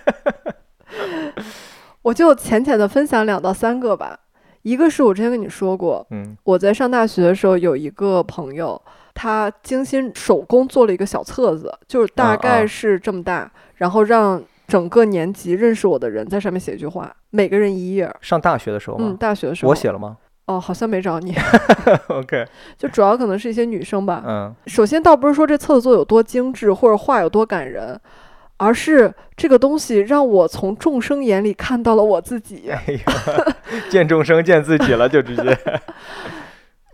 [2.02, 4.18] 我就浅浅的分享两到三个吧。
[4.62, 8.80] 一个是我之前跟你说过，嗯我在上大学的时候有一个朋友，
[9.12, 18.10] 他精心手工做了一个小册子，就是大概是这么大，然后让整个年级认识我的人在上面写一句话，每个人一页。
[18.22, 20.16] 上大学的时候嗯，大学的时候我写了吗？
[20.46, 21.34] 哦，好像没找你，
[22.08, 22.44] OK，
[22.76, 24.22] 就主要可能是一些女生吧。
[24.26, 27.98] 嗯首先倒不是说这厕所有多精致或者画有多感人，
[28.58, 32.70] 而是这个东西让我从众生眼里看到了我自己。
[33.90, 35.58] 见众生见自己了，就直接，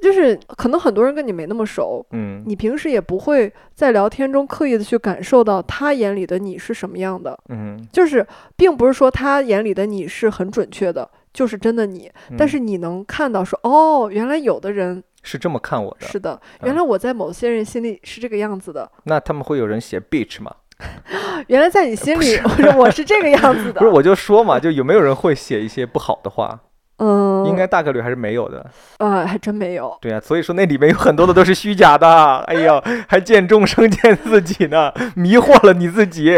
[0.01, 7.39] 就是可能很多人跟你没那么熟，嗯你平时也不会在聊天中刻意的去感受到他眼里的你是什么样的。
[7.49, 8.27] 嗯，就是
[8.57, 16.07] 并不是说他眼里的你是很准确的，就是真的你，但嗯是你能看到说，哦，原来有的人是这么看我的。
[16.07, 20.53] 是的，嗯原来我在某些人心里是这个样子的，那他们会有人写 bitch 吗？
[21.49, 23.81] 原来在你心里，我我是这个样子的。
[23.81, 26.59] 不是，我就说嘛，就有没有人会写一些不好的话？
[27.03, 28.71] 嗯，应该大概率还是没有的。
[28.99, 29.97] 呃，还真没有。
[30.03, 32.37] 对呀、所以说那里面有很多的都是虚假的。
[32.47, 36.35] 哎呀，还见众生见自己呢，迷惑了你自己。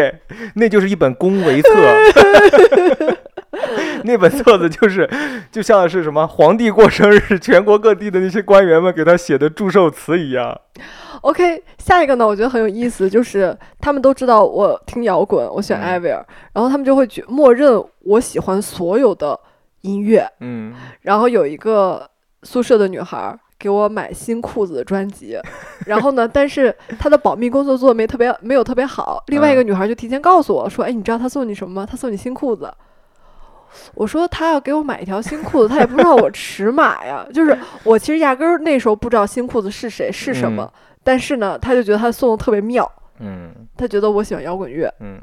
[0.55, 1.69] 那就是一本恭维册，
[4.05, 5.09] 那本册子就是
[5.51, 10.59] 就像是什么皇帝过生日，全国各地的那些官员们给他写的祝寿词一样。
[11.21, 16.25] OK，下一个呢，我觉得很有意思，就是他们都知道我听摇滚，我喜欢嗯艾薇儿，
[16.55, 19.39] 然后他们就会觉默认我喜欢所有的
[19.83, 20.27] 音乐。
[20.41, 20.73] 嗯，
[21.03, 22.09] 然后有一个
[22.43, 25.39] 宿舍的女孩儿给我买新裤子的专辑，
[25.87, 29.23] 然后呢，但是她的保密工作做的没特别没有特别好。
[29.29, 31.87] 另外一个嗯女孩就提前告诉我说：“哎，你知道她送你什么吗？
[31.89, 32.73] 她送你新裤子。”
[33.95, 37.27] 我说他要给我买一条新裤子，他也不知道我尺码呀。
[37.33, 44.93] 就是我其实压根儿那时候不知道新裤子是谁是什么，但是呢，他就觉得他送的特别妙，嗯他觉得我喜欢摇滚乐。
[45.01, 45.21] 嗯，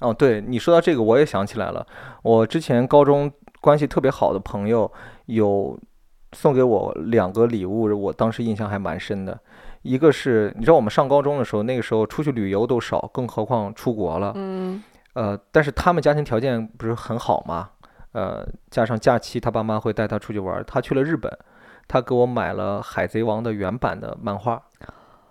[0.00, 1.86] 哦，对你说到这个，我也想起来了。
[2.22, 4.90] 我之前高中关系特别好的朋友
[5.26, 5.78] 有
[6.32, 9.38] 送给我两个礼物，我当时印象还蛮深的。
[9.82, 14.32] 一个是你知道我们上高中的时候，那个时候出去旅游都少，更何况出国了。
[14.36, 14.82] 嗯
[15.14, 17.70] 呃，但是他们家庭条件不是很好嘛，
[18.12, 20.62] 呃，加上假期他爸妈会带他出去玩。
[20.66, 21.30] 他去了日本，
[21.88, 24.62] 他给我买了《海贼王》的原版的漫画，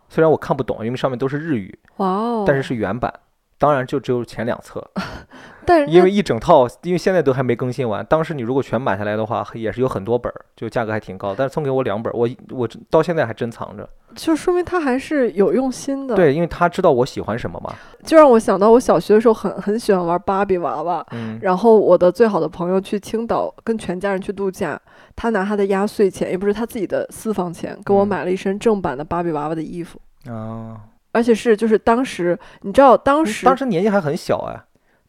[0.09, 2.43] 虽然我看不懂，因为上面都是日语，哇哦！
[2.45, 3.13] 但是是原版。
[3.59, 4.83] 当然就只有前两册，
[5.65, 8.03] 但是因为一整套，因为现在都还没更新完。
[8.05, 11.35] 当时你如果全买下来的话，也是有很多本儿，就价格还挺高。
[11.37, 13.87] 但是送给我两本儿，我我到现在还珍藏着。
[14.15, 16.15] 就说明他还是有用心的。
[16.15, 17.75] 对，因为他知道我喜欢什么嘛。
[18.03, 24.81] 就让我想到我小学的时候很很喜欢玩芭比娃娃，嗯然后我的最好的朋友去青岛跟全家人去度假，
[25.15, 30.81] 他拿他的压岁钱，也不是他自己的私房钱，给我嗯买了一身正版的芭比娃娃的衣服，啊，
[31.11, 34.59] 而且是就是当时你知道当时当时年纪还很小哎。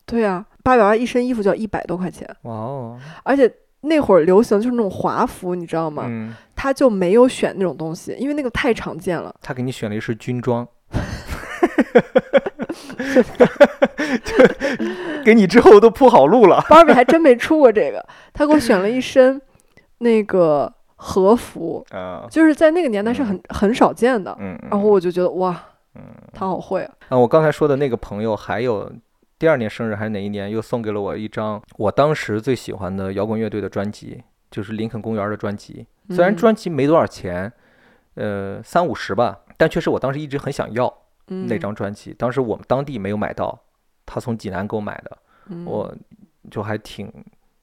[0.06, 3.52] 对啊，芭比娃娃一身衣服就要一百多块钱，哇哦，而且。
[3.82, 6.04] 那会儿流行就是那种华服，你知道吗？
[6.06, 9.34] 嗯，他就没有选那种东西，因为那个太常见了。
[9.40, 10.68] 他给你选了一身军装。
[14.22, 16.62] 就给你之后都铺好路了。
[16.68, 19.40] 芭比还真没出过这个，他给我选了一身
[20.00, 24.36] 那个和服，啊，就是在那个年代是很很少见的。
[24.40, 25.58] 嗯，然后我就觉得哇，
[25.94, 26.94] 嗯他好会啊！
[27.10, 28.90] 啊，我刚才说的那个朋友，还有
[29.38, 35.86] 第二年生日还是哪一年，又送给了我一张我当时最喜欢的摇滚乐队的专辑，就是林肯公园的专辑。
[36.10, 37.52] 虽然嗯专辑没多少钱，
[38.14, 40.86] 呃，三五十吧，但确实我当时一直很想要
[41.26, 42.12] 那嗯张专辑。
[42.14, 43.58] 当时我们当地没有买到，
[44.04, 45.94] 他从济南给我买的，嗯我
[46.50, 47.12] 就还挺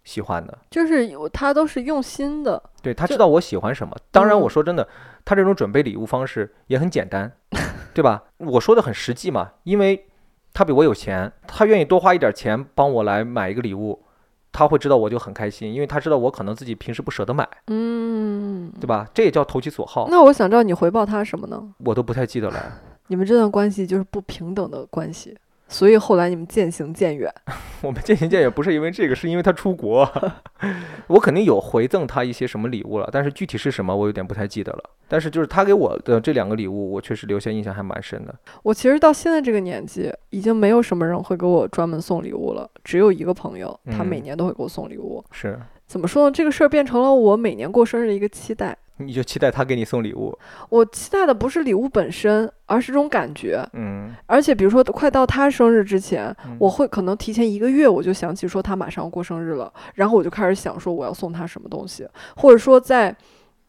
[0.03, 0.57] 喜欢的。
[0.69, 3.95] 就是有他都是用心的，对他知道我喜欢什么。
[4.11, 4.87] 当然，我嗯说真的，
[5.25, 7.29] 他这种准备礼物方式也很简单，
[7.97, 8.25] 对吧？
[8.37, 10.05] 我说的很实际嘛，因为
[10.53, 14.03] 他比我有钱，他愿意多花一点钱帮我来买一个礼物，
[14.51, 18.71] 他会知道我就很开心，因为他知道我可能自己平时不舍得买，嗯。
[18.79, 19.07] 对吧？
[19.15, 21.73] 这也叫投其所好，那我想知道你回报他什么呢？
[21.79, 22.79] 我都不太记得了。
[23.07, 25.35] 你们这段关系就是不平等的关系，
[25.67, 27.31] 所以后来你们渐行渐远。
[27.81, 30.09] 我们渐行渐远不是因为这个，是因为他出国，
[31.07, 34.83] 我肯定有回赠他一些什么礼物了，但是具体是什么我有点不太记得了。
[35.07, 38.35] 但是就是他给我的这两个礼物，我确实留下印象还蛮深的。
[38.63, 45.23] 我其实到现在这个年纪，已经没有什么人会给我专门送礼物了，只有一个朋友，他每嗯年都会给我送礼物。
[45.31, 46.31] 是，怎么说呢？
[46.31, 48.77] 这个事儿变成了我每年过生日的一个期待。
[48.97, 50.37] 你就期待他给你送礼物，
[50.69, 53.63] 我期待的不是礼物本身，而是这种感觉。
[53.73, 63.15] 嗯，而且比如说，快到他生日之前，嗯我会可能提前一个月我就想起说他马上要过生日了，然后我就开始想说我要送他什么东西，或者说在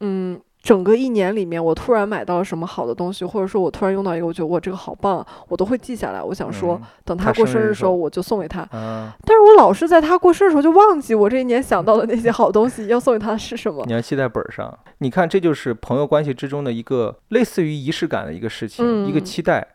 [0.00, 6.22] 嗯整个一年里面，我突然买到了什么好的东西，或者说我突然用到一个我觉得我这个好棒，我都会记下来。
[6.22, 8.60] 我想说，嗯等他他过生日的时候我就送给他。
[8.70, 13.84] 啊，但是我老是在他过生日的时候就忘记我这一年想到的那些好东西要送给他是什么。
[13.86, 14.76] 你要记在本儿上。
[14.98, 19.66] 你看，这就是朋友关系之中的一个类似于仪式感的一个事情，一个嗯期待，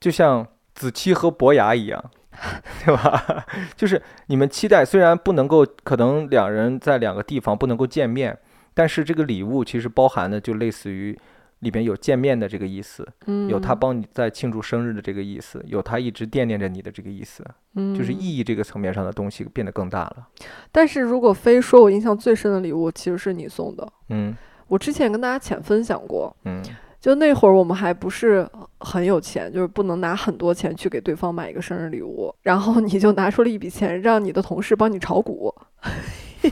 [0.00, 2.02] 就像子期和伯牙一样。
[2.82, 3.44] 对吧？
[3.76, 8.36] 就是你们期待，虽然不能够，可能两人在两个地方不能够见面，
[8.74, 11.18] 但是这个礼物其实包含的就类似于
[11.60, 17.44] 里边有见面的这个意思，嗯，有他帮你在庆祝生日的这个意思，有他一直惦念着你的这个意思，
[17.76, 20.26] 嗯就是嗯意义这个层面上的东西变得更大了。
[20.72, 23.92] 但是如果非说我印象最深的礼物，其实是你送的。
[24.08, 24.34] 嗯
[24.68, 26.62] 我之前跟大家浅分享过，嗯
[26.98, 28.48] 就那会儿我们还不是
[28.78, 35.54] 很有钱，就是不能拿很多钱去给对方买一个生日礼物，然后你就拿出了一笔钱，让你的同事帮你炒股。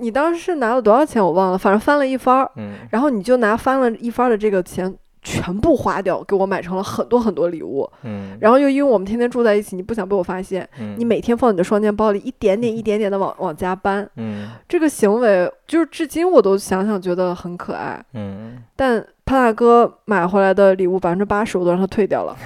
[0.00, 7.88] 你当时是拿了多少钱我忘了，反正翻了一番儿，嗯然后你就拿翻了一番儿的这个钱全部花掉，给我买成了很多很多礼物。
[8.02, 14.08] 嗯，然后又因为我们天天住在一起，你不想被我发现，嗯你每天放你的双肩包里，一点点一点点的往往家搬。
[14.16, 18.02] 嗯这个行为就是至今我都想想觉得很可爱。
[18.14, 22.36] 嗯，但潘大哥买回来的礼物百分之八十我都让他退掉了，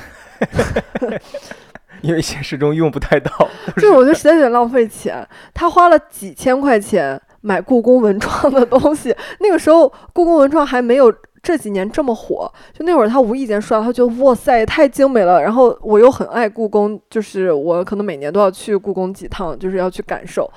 [2.02, 3.30] 因为现实中用不太到。
[3.76, 5.24] 这个我觉得实在有点浪费钱。
[5.54, 11.12] 他花了几千块钱买故宫文创的东西，那个时候故宫文创还没有
[11.42, 15.42] 这几年这么火，就那会儿他无意间刷到，他觉得哇塞太精美了。
[15.42, 20.50] 然后我又很爱故宫，就是我可能每年都要去故宫几趟，就是要去感受。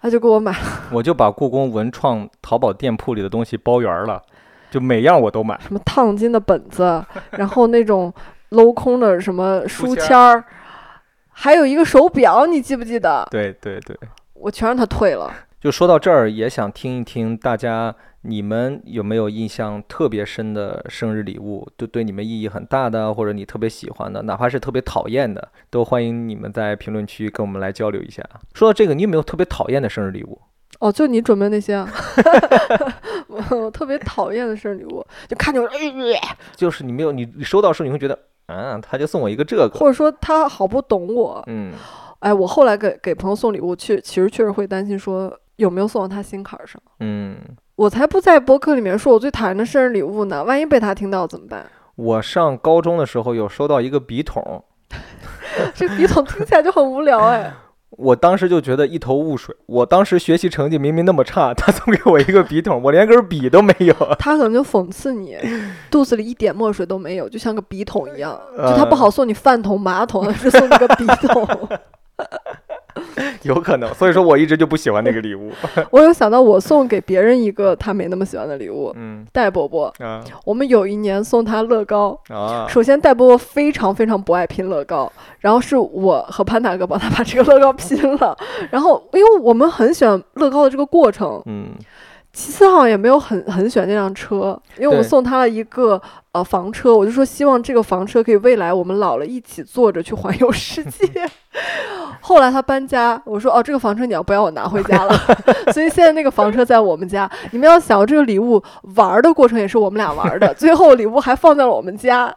[0.00, 0.58] 他就给我买了
[0.92, 4.22] 我就把故宫文创淘宝店铺里的东西包圆儿了，
[4.70, 5.58] 就每样我都买。
[5.60, 8.12] 什么烫金的本子，然后那种
[8.50, 10.44] 镂空的什么书签儿，
[11.30, 13.26] 还有一个手表，你记不记得？
[13.30, 13.98] 对对对，
[14.34, 15.32] 我全让他退了。
[15.60, 28.22] 就说到这儿，也想听一听大家你们有没有印象特别深的生日礼物，对对你们意义很大的，或者你特别喜欢的，哪怕是特别讨厌的，都欢迎你们在评论区跟我们来交流一下。
[28.54, 30.40] 说到这个，你有没有特别讨厌的生日礼物？
[30.78, 31.90] 哦，就你准备那些啊，
[33.50, 41.42] 我特别讨厌的生日礼物，就看见我，哎就是你没有你你收到的时候，你会觉得，啊，他就送我一个这个，或者说他好不懂我。
[41.48, 41.72] 嗯，
[42.20, 46.80] 哎，我后来给给朋友送礼物，确其实确实会担心说有没有送到他心坎儿上。
[47.00, 47.36] 嗯，
[47.76, 51.66] 我才不在博客里面说我最讨厌的生日礼物呢，万一被他听到怎么办？
[51.96, 54.64] 我上高中的时候有收到一个笔筒，
[55.74, 57.52] 这个笔筒听起来就很无聊哎。
[57.90, 59.56] 我当时就觉得一头雾水。
[59.66, 63.94] 我当时学习成绩明明那么差， 他送给我一个笔筒，我连根笔都没有。
[64.18, 65.36] 他可能就讽刺你，
[65.90, 68.38] 肚子里一点墨水都没有，就像个笔筒一样。
[68.56, 71.48] 就呃他不好送你饭桶、马桶，而是送你个笔筒。
[73.42, 75.50] 有可能，所以说我一直就不喜欢那个礼物。
[75.90, 79.92] 我有想到我送给别人一个他没那么喜欢的礼物，嗯戴伯伯。
[79.98, 85.10] 啊我们有一年送他乐高，啊，首先戴伯伯非常非常不爱拼乐高，
[85.40, 88.36] 然后是我和潘大哥帮他把这个乐高拼了。
[88.70, 91.68] 然后因为我们很喜欢乐高的这个过程，嗯
[92.32, 96.00] 其次好像也没有很很喜欢那辆车，因为我们送他了一个
[96.32, 101.28] 呃房车，我就说希望这个房车可以未来我们老了一起坐着去环游世界。
[102.20, 105.14] 后来他搬家，我说哦这个房车你要不要我拿回家了？
[105.72, 107.28] 所以现在那个房车在我们家。
[107.50, 108.62] 你们要想这个礼物
[108.94, 112.32] 玩儿的过程也是我们俩玩儿的，最后礼物还放在了我们家。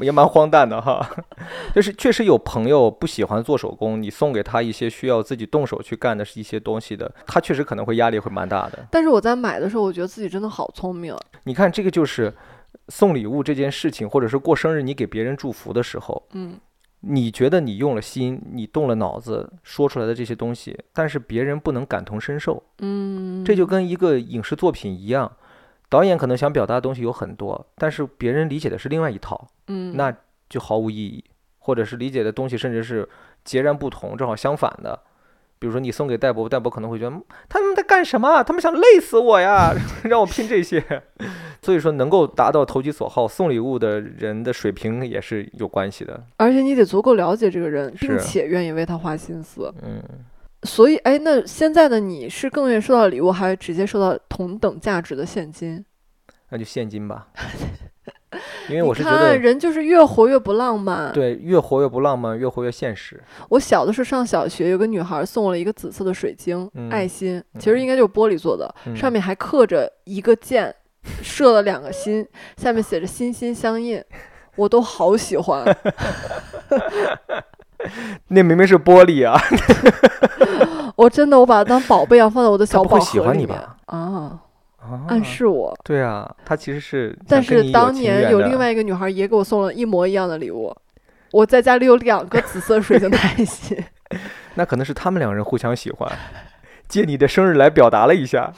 [0.00, 1.06] 也蛮荒诞的哈。
[1.74, 8.86] 就是确实有朋友不喜欢做手工，你送给他一些需要自己动手去干的一些东西的，他确实可能会压力会蛮大的。
[8.90, 11.16] 但是我在买的时候，我觉得自己真的好聪明。
[11.44, 12.34] 你看，这个就是
[12.88, 16.58] 送礼物这件事情，或者是过生日，你给别人祝福的时候，嗯，
[17.00, 25.30] 你觉得你用了心，你动了脑子说出来的这些东西，但是别人不能感同身受，嗯，这就跟一个影视作品一样，
[25.88, 30.14] 导演可能想表达的东西有很多，但是别人理解的是另外一套，嗯，那
[30.48, 31.24] 就毫无意义，
[31.58, 33.08] 或者是理解的东西甚至是
[33.44, 34.98] 截然不同，正好相反的。
[35.58, 38.44] 比如说你送给戴博，戴博可能会觉得嗯他们在干什么？
[38.44, 39.72] 他们想累死我呀，
[40.04, 40.84] 让我拼这些。
[41.62, 46.22] 所以说，能够达到投其所好送礼物的人的水平也是有关系的。
[46.36, 49.72] 而且你得足够了解这个人，并且愿意为他花心思。
[49.82, 50.00] 嗯，
[50.66, 55.84] 所以，哎，那现在的你是更愿意收到礼物，还是直接收到同等价值的现金？
[56.50, 57.28] 那就现金吧，
[58.68, 61.12] 因为我是看，得人就是越活越不浪漫。
[61.12, 63.22] 对越活越不浪漫，越活越现实。
[63.48, 70.74] 我小的时候上小学，有个女孩送我了一个紫色的水晶、嗯爱心，其实应该就是玻璃做的，嗯上面还刻着一个箭，
[71.22, 74.02] 射了两个心，下面写着“心心相印”，
[74.54, 75.64] 我都好喜欢。
[78.28, 79.40] 那明明是玻璃啊！
[80.96, 83.98] 我真的我把它当宝贝一样放在我的小宝盒不会喜欢里面你吧啊，
[84.80, 85.76] 啊暗示我。
[85.84, 90.74] 对啊，他其实是但是当年有另外一个女孩也给我送了一模一样的礼物，
[91.32, 93.76] 我在家里有两个紫色水晶的爱心。
[94.54, 96.10] 那可能是他们两人互相喜欢，
[96.88, 98.52] 借你的生日来表达了一下，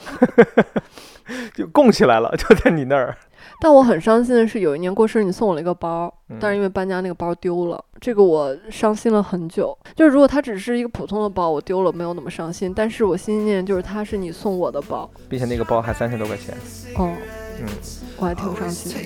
[1.53, 3.17] 就供起来了，就在你那儿。
[3.61, 9.77] 但我很伤心的是，有一年过生日你送我了一个包，但是嗯因为搬家那个包丢了，这个我伤心了很久。
[9.95, 16.55] 就是如果它只是一个普通的包，我丢了没有那么伤心，但是我心心念念就是它是你送我的包，并且那个包还三千多块钱。
[16.95, 17.13] 哦，
[17.59, 17.65] 嗯，
[18.17, 18.99] 我还挺伤心的。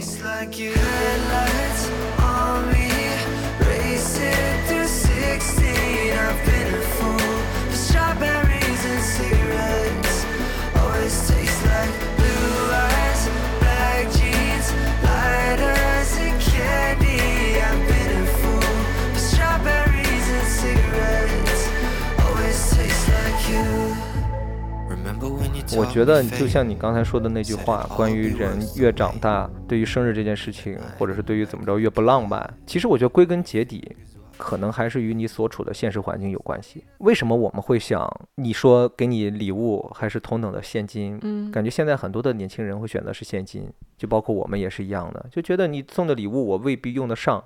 [25.78, 33.96] 我觉得就像你刚才说的那句话，关于人越长大，对于生日这件事情，或者是对于怎么着越不浪漫，其实我觉得归根结底，
[34.38, 36.84] 可能还是与你所处的现实环境有关系。
[37.00, 41.18] 为什么我们会想你说给你礼物还是同等的现金？
[41.22, 47.44] 嗯，感觉现在很多的年轻人会选择是现金，就包括我们也是一样的，就觉得你送的礼物我未必用得上，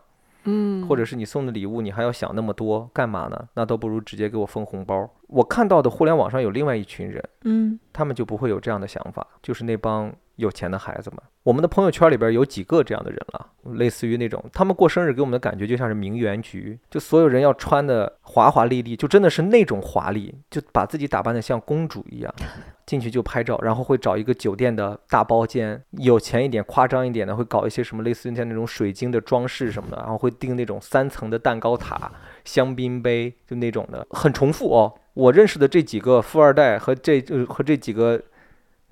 [0.47, 3.47] 嗯，或者是你送的礼物你还要想那么多干嘛呢？
[3.53, 5.07] 那都不如直接给我封红包。
[5.27, 7.23] 我看到的互联网上有另外一群人。
[7.43, 11.19] 嗯他们就不会有这样的想法，就是那帮有钱的孩子们。
[11.43, 22.33] 我们的朋友圈里边有几个这样的人了，类似于那种他们过生日给我们的感觉就像是名媛局，就所有人要穿的华华丽丽，就真的是那种华丽，就把自己打扮的像公主一样。
[22.87, 32.11] 进去就拍照，然后会找一个酒店的大包间，有钱一点、夸张一点的，会搞一些什么类似于像那种水晶的装饰什么的，然后会订那种三层的蛋糕塔、
[32.45, 34.91] 香槟杯，就那种的，很重复哦。
[35.13, 38.21] 我认识的这几个富二代和这和这几个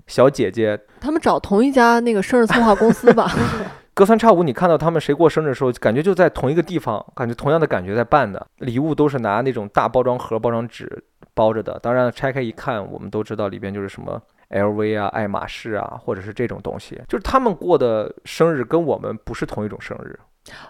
[0.06, 3.30] 小姐姐，他们找同一家那个生日策划公司吧？
[3.92, 11.02] 隔三差五你看到他们谁过生日的时候，感觉就在同一个地方，感觉同样的感觉在办的，礼物都是拿那种大包装盒、包装纸
[11.34, 11.78] 包着的。
[11.80, 17.00] 当然拆开一看，我们都知道里边就是什么 LV 啊、爱马仕啊，或者是这种东西。
[17.08, 20.18] 就是他们过的生日跟我们不是同一种生日。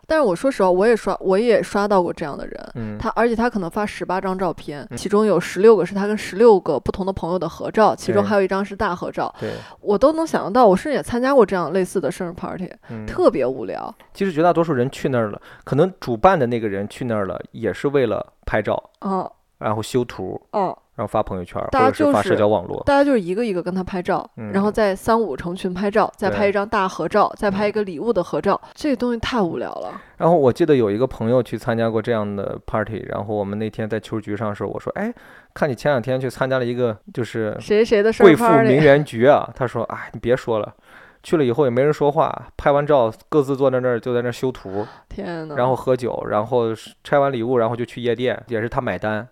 [0.06, 2.72] 但是我说实话，我也刷，我也刷到过这样的人。
[2.74, 10.66] 嗯，他而且他可能发十八张照片，嗯其中有十六个是他跟十六个不同的朋友的合照，其中还有一张是大合照，对，我都能想得到。
[10.66, 13.94] 我甚至也参加过这样类似的生日 party，、嗯，特别无聊。
[14.14, 22.82] 其实绝大多数人去那儿了，可能主办的那个人去那儿了，也是为了拍照，嗯然后修图，嗯，然后发朋友圈，大家或者是发社交网络。
[22.86, 30.00] 大家就是一个一个跟他拍照，然后嗯再三五成群拍照，再拍一张大合照，再拍嗯一个礼物的合照，这东西太无聊了。
[30.16, 35.12] 然后我记得有一个朋友去参加过这样的 party，然后我们那天在球局上的时候，我说：“哎，
[35.52, 40.74] 看你前两天去参加了一个就是谁谁的贵妇名媛局啊。”他说：“哎，你别说了，
[41.22, 49.28] 去了以后也没人说话，拍完照各自坐在那儿就在那儿修图，天呐，然后喝酒，然后是拆完礼物，然后就去夜店，也是他买单，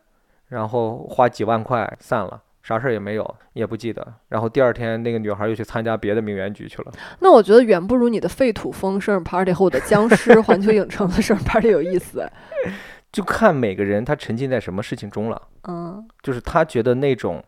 [0.48, 4.14] 然后花几万块散了。”啥事儿也没有，也不记得。
[4.30, 6.92] 然后第二天，那个女孩又去参加别的名媛局去了。
[7.20, 12.26] 那我觉得远不如你的废土风生日 party 和我的僵尸 环球影城的生日 party 有意思。
[13.12, 15.42] 就看每个人他沉浸在什么事情中了。
[15.68, 17.44] 嗯就是他觉得那种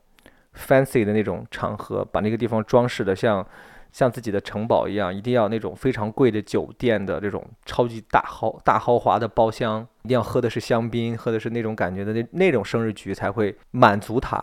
[0.55, 3.45] fancy 的那种场合，把那个地方装饰的像
[3.97, 14.39] 像自己的城堡一样，一定要那种非常贵的酒店的这种超级大豪大豪华的包厢，一定要喝的是香槟，喝的是那种感觉的那那种生日局才会满足他。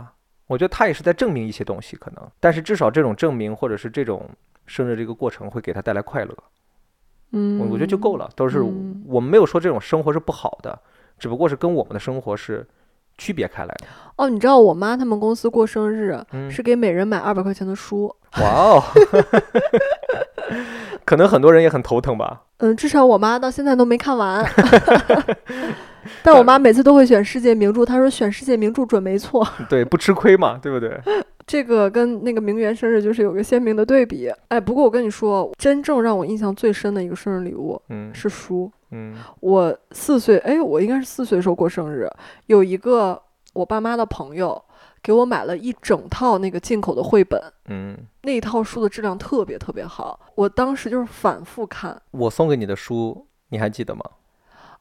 [0.48, 4.28] 我觉得他也是在证明一些东西，可能，但是至少这种证明或者是这种
[4.66, 6.36] 生日这个过程会给他带来快乐，
[7.34, 8.28] 嗯，我我觉得就够了。
[8.36, 10.82] 都是嗯我们没有说这种生活是不好的，
[11.20, 12.68] 只不过是跟我们的生活是
[13.18, 13.86] 区别开来的。
[14.18, 18.14] 哦，你知道我妈他们公司过生日嗯是给每人买二百块钱的书。
[18.40, 18.84] 哇哦，
[21.06, 22.42] 可能很多人也很头疼吧。
[22.58, 24.46] 嗯，至少我妈到现在都没看完。
[26.22, 29.46] 但我妈每次都会选世界名著，她说选世界名著准没错。
[29.70, 31.00] 对，不吃亏嘛，对不对？
[31.46, 34.32] 这个跟那个名媛生日就是有个鲜明的对比。
[34.50, 38.70] 哎，不过我跟你说，真正让我印象最深的一个生日礼物嗯是书。
[38.70, 38.72] 嗯
[39.40, 42.10] 我四岁，哎，我应该是四岁的时候过生日，
[42.48, 43.22] 有一个
[43.54, 44.64] 我爸妈的朋友
[45.02, 52.02] 给我买了一整套那个进口的绘本，嗯，那一套书的质量特别特别好，我当时就是反复看。
[52.12, 54.04] 我送给你的书你还记得吗？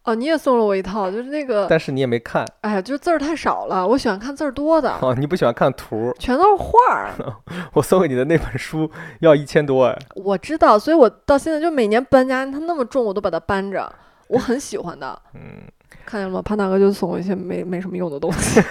[0.05, 6.13] 哦，你也送了我一套，就是那个，但是你也没看哎呀，就字儿太少了，我喜欢看字儿多的，哦，你不喜欢看图。
[6.19, 7.11] 全都是画儿。
[7.75, 9.99] 我送给你的那本书要一千多哎。
[10.17, 13.93] 我知道，所以我到现在就每年搬家，它那么重，我都把它搬着，
[14.27, 15.17] 我很喜欢的。
[15.35, 15.63] 嗯，
[16.05, 16.43] 看见了吗？
[16.43, 18.61] 潘大哥就送我一些没没什么用的东西。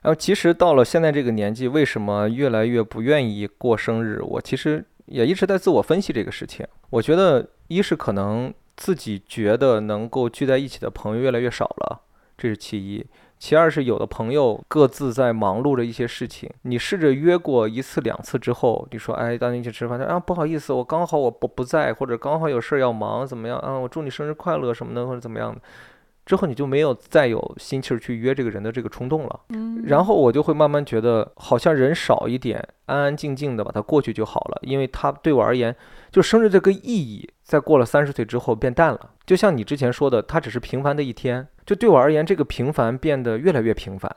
[0.00, 4.20] 然后其实到了现在这个年纪，为什么越来越不愿意过生日？
[4.22, 6.66] 我其实也一直在自我分析这个事情。
[6.88, 12.00] 我觉得一是可能自己觉得能够聚在一起的朋友越来越少了，
[12.38, 13.04] 这是其一。
[13.40, 23.76] 其二是有的朋友各自在忙碌着一些事情，你试着约过一次两次之后，你说哎，大家一起吃饭，啊不好意思，我刚好我不不在，或者刚好有事儿要忙，怎么样啊？
[23.76, 25.60] 我祝你生日快乐什么的，或者怎么样的，
[26.26, 29.40] 之后你就没有再有心气儿去约这个人的这个冲动了。
[29.50, 35.74] 嗯，然后我就会慢慢觉得，好像人少一点，安安静静的把它过去就好了，因为它对我而言，
[36.10, 39.00] 就生日这个意义，在过了三十岁之后变淡了。
[39.24, 44.14] 就像你之前说的，它只是平凡的一天，就对我而言，这个平凡变得越来越平凡。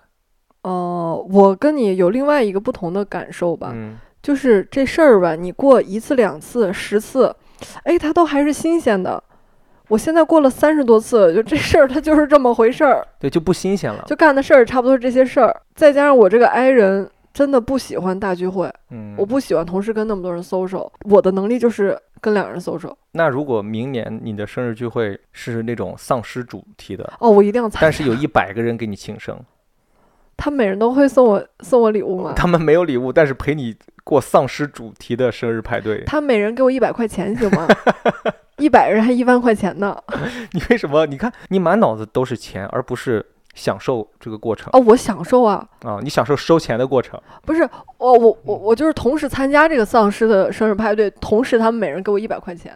[0.63, 7.33] 哦、我跟你有另外一个不同的感受吧，嗯，就是这事儿吧，你过一次、两次、十次，
[7.83, 9.23] 哎，它都还是新鲜的。
[9.87, 14.03] 我现在过了三十多次，就这事儿，它就是这么回事儿，对，就不新鲜了。
[14.07, 15.61] 就干的事儿差不多是这些事儿。
[15.73, 22.95] 再加上我这个 I 人真的不喜欢大聚会，嗯，我不喜欢同时跟那么多人 social，我的能力就是跟两人 social。
[23.14, 29.38] 那如果明年你的生日聚会是那种丧尸主题的，哦，我一定要参加但是有一百个人给你庆生，
[30.38, 32.34] 他每人都会送我送我礼物吗？
[32.35, 37.68] 他们没有礼物，但是陪你过丧尸主题的生日派对，他每人给我一百块钱行吗？
[38.57, 39.98] 一百人还一万块钱呢！
[40.53, 41.07] 你为什么？
[41.07, 45.99] 你看你满脑子都是钱，而不是享受这个过程哦，我享受啊，啊！
[46.01, 47.19] 你享受收钱的过程。
[47.43, 47.67] 不是
[47.97, 52.73] 我我我我就是同时参加这个丧尸的生日派对，同时他们每人给我一百块钱。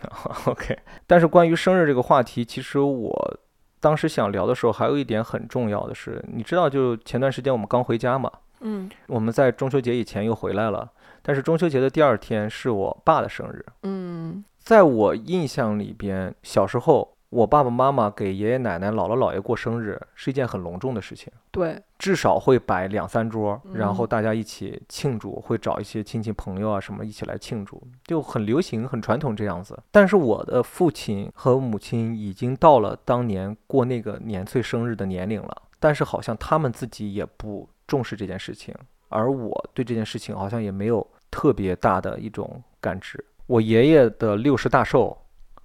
[0.46, 3.38] OK，但是关于生日这个话题，其实我
[3.80, 8.30] 当时想聊的时候，还有一点很重要的是，你知道，就前段时间我们刚回家嘛，
[8.60, 10.88] 嗯我们在中秋节以前又回来了，
[11.22, 13.64] 但是中秋节的第二天是我爸的生日。
[13.82, 29.78] 嗯在我印象里边，小时候我爸爸妈妈给爷爷奶奶、姥姥姥爷过生日是一件很隆重的事情，对，至少会摆两三桌，然后嗯大家一起庆祝，会找一些亲戚朋友啊什么一起来庆祝，就很流行、很传统这样子。
[29.90, 38.74] 但是我的父亲和母亲已经到了当年过那个年岁生日的年龄了，但是好像他们自己也不重视这件事情，
[39.10, 43.22] 而我对这件事情好像也没有特别大的一种感知。
[43.46, 45.16] 我爷爷的六十大寿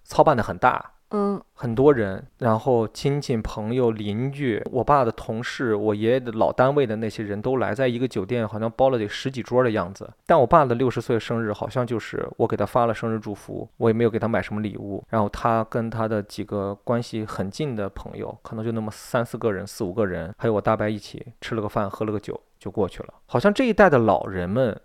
[0.04, 10.12] 操办的很大，嗯很多人，然后亲戚、朋友、邻居，我爸的同事，我爷爷的老单位的那些人都来，在一个酒店好像包了得十几桌的样子。
[10.26, 23.14] 但我爸的六十岁生日好像就是我给他发了生日祝福，我也没有给他买什么礼物，然后他跟他的几个关系很近的朋友，可能就那么三四个人、四五个人，还有我大伯一起吃了个饭，喝了个酒就过去了。
[23.28, 24.76] 好像这一代的老人们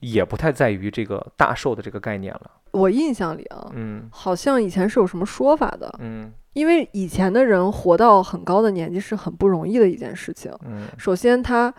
[0.00, 2.50] 也不太在于这个大寿的这个概念了。
[2.72, 10.52] 我印象里啊，嗯好像以前是有什么说法的，嗯因为以前的人活到很高的年纪是很不容易的一件事情。
[10.66, 11.72] 嗯首先他。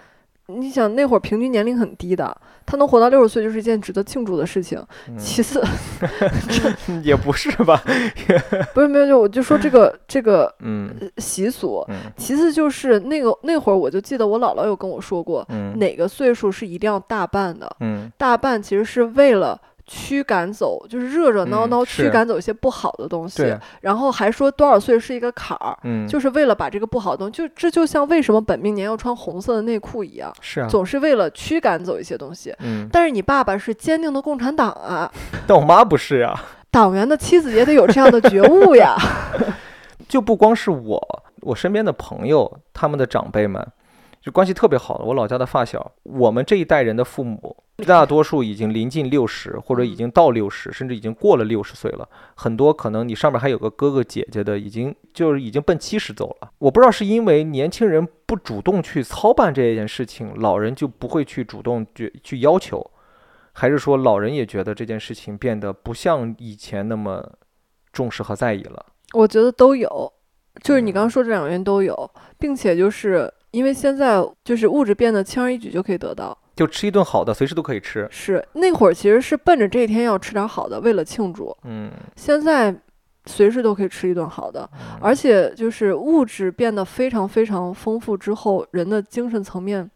[0.60, 4.84] 你想那会儿平均年龄很低的，他能活到六十岁就是一件值得庆祝的事情。
[5.08, 5.64] 嗯，其次
[7.04, 7.82] 也不是吧？
[8.74, 11.84] 不是没有，就我就说这个 这个嗯呃习俗。
[11.90, 17.70] 嗯其次就是那个那会儿，我就记得我姥姥有跟我说过，嗯哪个岁数是一定要大办的。
[17.80, 19.60] 嗯大办其实是为了
[19.94, 23.44] 驱赶走，就是热热闹嗯闹驱赶走一些不好的东西。
[23.44, 32.56] 对，然后还说多少岁是一个坎儿，嗯就是为了把这个不好的东西，就这就像为什么本命年要穿红色的内裤一样，是啊，总是为了驱赶走一些东西。
[32.60, 35.12] 嗯，但是你爸爸是坚定的共产党啊，
[35.46, 36.34] 但我妈不是呀，
[36.72, 38.96] 党员的妻子也得有这样的觉悟呀。
[40.08, 43.66] 就不光是我，我身边的朋友，他们的长辈们，
[44.22, 47.58] 就关系特别好的，我老家的发小，我们这一代人的父母，
[47.88, 52.08] 大多数已经临近六十，或者已经到六十，甚至已经过了六十岁了。
[52.36, 56.52] 很多可能你上面还有个哥哥姐姐的，已经就是已经奔七十走了。
[56.60, 62.92] 我不知道是因为年轻人不主动去操办这件事情，老人就不会去主动去去要求，
[63.54, 67.28] 还是说老人也觉得这件事情变得不像以前那么
[67.92, 68.86] 重视和在意了？
[69.14, 70.14] 我觉得都有，
[70.62, 76.38] 就是你嗯刚刚说这两个原因都有，并且就是因为现在就是物质变得轻而易举就可以得到。
[76.56, 78.08] 就吃一顿好的，随时都可以吃。
[78.12, 81.56] 是那会儿其实是奔着这一天要吃点好的，为了庆祝。
[81.64, 82.76] 嗯，现在
[83.26, 89.90] 随时都可以吃一顿好的，嗯而且就是物质变得非常非常丰富之后，人的精神层面，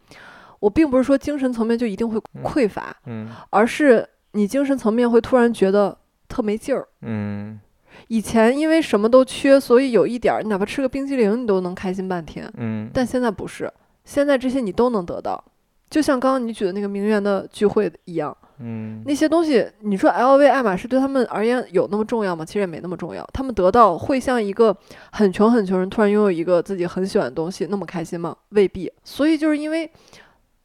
[0.58, 5.96] 我并不是说精神层面就一定会嗯匮乏，嗯而是你精神层面会突然觉得
[6.26, 6.88] 特没劲儿。
[7.02, 7.60] 嗯
[8.08, 12.50] 以前因为什么都缺，所以有一点儿，你哪怕吃个冰激凌，你都能开心半天。
[12.56, 13.72] 嗯，但现在不是，
[14.04, 15.42] 现在这些你都能得到。
[15.88, 22.44] 就像刚刚你举的那个名媛的聚会一样，嗯那些东西，你说 LV、爱马仕对他们而言有那么重要吗？
[22.44, 23.24] 其实也没那么重要。
[23.32, 24.76] 他们得到会像一个
[25.12, 28.36] 很穷很穷人突然拥有一个自己很喜欢的东西那么开心吗？
[28.48, 28.92] 未必。
[29.04, 29.88] 所以就是因为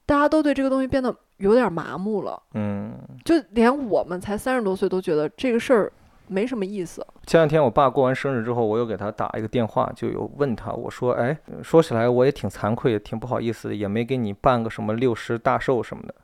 [0.07, 2.93] 大家都对这个东西变得有点麻木了，嗯
[3.23, 5.93] 就连我们才三十多岁都觉得这个事儿
[6.31, 7.05] 没什么意思。
[7.27, 16.15] 前两天我爸过完生日之后，我又给他打一个电话，就有问他，我说，哎，说起来我也挺惭愧，挺不好意思的，也没给你办个什么六十大寿什么的。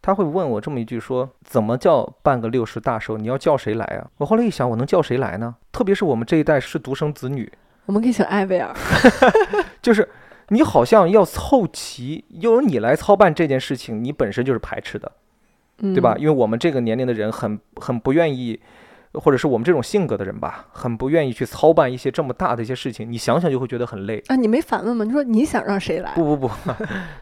[0.00, 3.18] 他会问我这么一句说，怎么叫办个六十大寿？
[3.18, 4.06] 你要叫谁来啊？
[4.18, 5.56] 我后来一想，我能叫谁来呢？
[5.72, 7.52] 特别是我们这一代是独生子女，
[7.86, 8.72] 我们可以请艾薇儿，
[9.82, 10.08] 就是
[10.50, 15.10] 你好像要凑齐，由你来操办这件事情，你本身就是排斥的。
[15.78, 16.16] 嗯、对吧？？
[16.16, 18.58] 因为我们这个年龄的人很很不愿意，
[19.20, 23.10] 或者是我们这种性格的人吧，很不愿意去操办一些这么大的一些事情。
[23.10, 24.22] 你想想就会觉得很累。
[24.28, 25.04] 啊，你没反问吗？
[25.04, 26.14] 你说你想让谁来？
[26.14, 26.50] 不不不，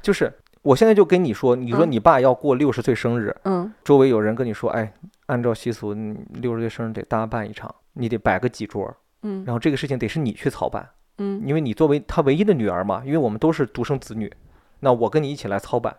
[0.02, 4.92] 就是我现在就跟你说，你说嗯你爸要过六十岁生日，嗯周围有人跟你说，哎，
[5.26, 5.94] 按照习俗，
[6.34, 10.88] 六十岁生日得大办一场，你得摆个几桌，嗯然后这个事情得是你去操办，
[11.18, 14.32] 嗯，因为你作为他唯一的女儿嘛，因为我们都是独生子女，
[14.80, 15.94] 那我跟你一起来操办。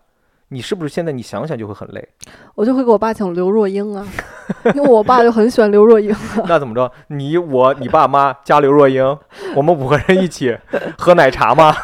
[0.56, 2.08] 你是不是现在你想想就会很累？
[2.56, 4.08] 我就会给我爸请刘若英啊，
[4.74, 6.16] 因为我爸就很喜欢刘若英。
[6.48, 6.90] 那怎么着？
[7.08, 9.04] 你我你爸妈加刘若英，
[9.54, 10.58] 我们五个人一起
[10.98, 11.76] 喝奶茶吗？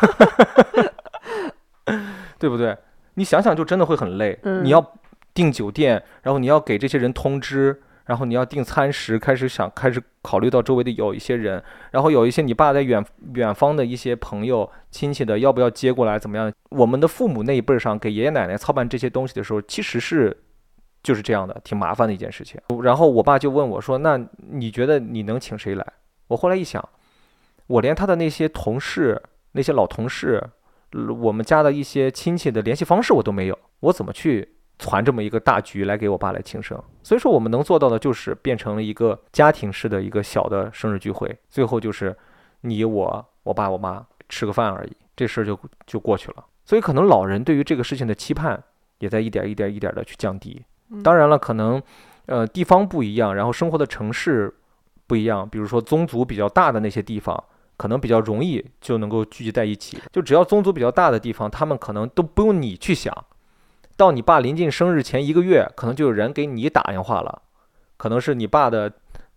[2.39, 2.77] 对不对？
[3.15, 4.39] 你想想就真的会很累。
[4.43, 4.81] 嗯你要
[5.34, 13.03] 订酒店，然后你要给这些人通知，然后你要订餐食，开始想开始考虑到周围的有一些人，然后有一些你爸在远
[13.36, 16.18] 远方的一些朋友亲戚的，要不要接过来？
[16.19, 16.52] 怎么样？
[16.69, 20.36] 我们的父母那一辈儿上给爷爷奶奶操办这些东西的时候，其实是
[21.03, 22.60] 就是这样的，挺麻烦的一件事情。
[22.84, 24.19] 然后我爸就问我说：“那
[24.52, 25.86] 你觉得你能请谁来？”
[26.28, 26.88] 我后来一想，
[27.68, 29.22] 我连他的那些同事、
[29.53, 30.41] 那些老同事，
[31.19, 36.82] 我们家的一些亲戚的联系方式我都没有，我怎么去攒这么一个大局来给我爸来庆生？
[37.03, 42.16] 所以说，我们能做到的就是变成了一个家庭式的一个小的生日聚会，最后就是
[42.62, 46.44] 你我我爸我妈吃个饭而已，这事儿就就过去了。
[46.66, 48.62] 所以可能老人对于这个事情的期盼
[48.99, 50.62] 也在一点一点一点的去降低。
[50.90, 51.82] 嗯当然了，可能
[52.26, 54.53] 呃地方不一样，然后生活的城市
[55.06, 57.41] 不一样，比如说宗族比较大的那些地方，
[57.78, 59.98] 可能比较容易就能够聚集在一起。
[60.12, 63.14] 就只要宗族比较大的地方，他们可能都不用你去想，
[64.02, 67.44] 到你爸临近生日前一个月，可能就有人给你打电话了，
[67.98, 68.91] 可能是你爸的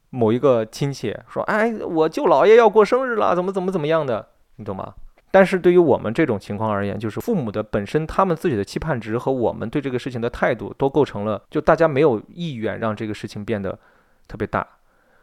[0.09, 4.27] 某一个亲戚说：“哎，我舅姥爷要过生日了，怎么怎么怎么样的，
[4.57, 4.95] 你懂吗？”
[5.31, 13.78] 但是对于我们这种情况而言，就是父母的本身他们自己的期盼值和我们对这个事情的态度，都构成了就大家没有意愿让这个事情变得
[14.27, 14.66] 特别大。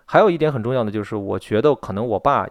[0.06, 2.48] 还有一点很重要的就是，我觉得可能我爸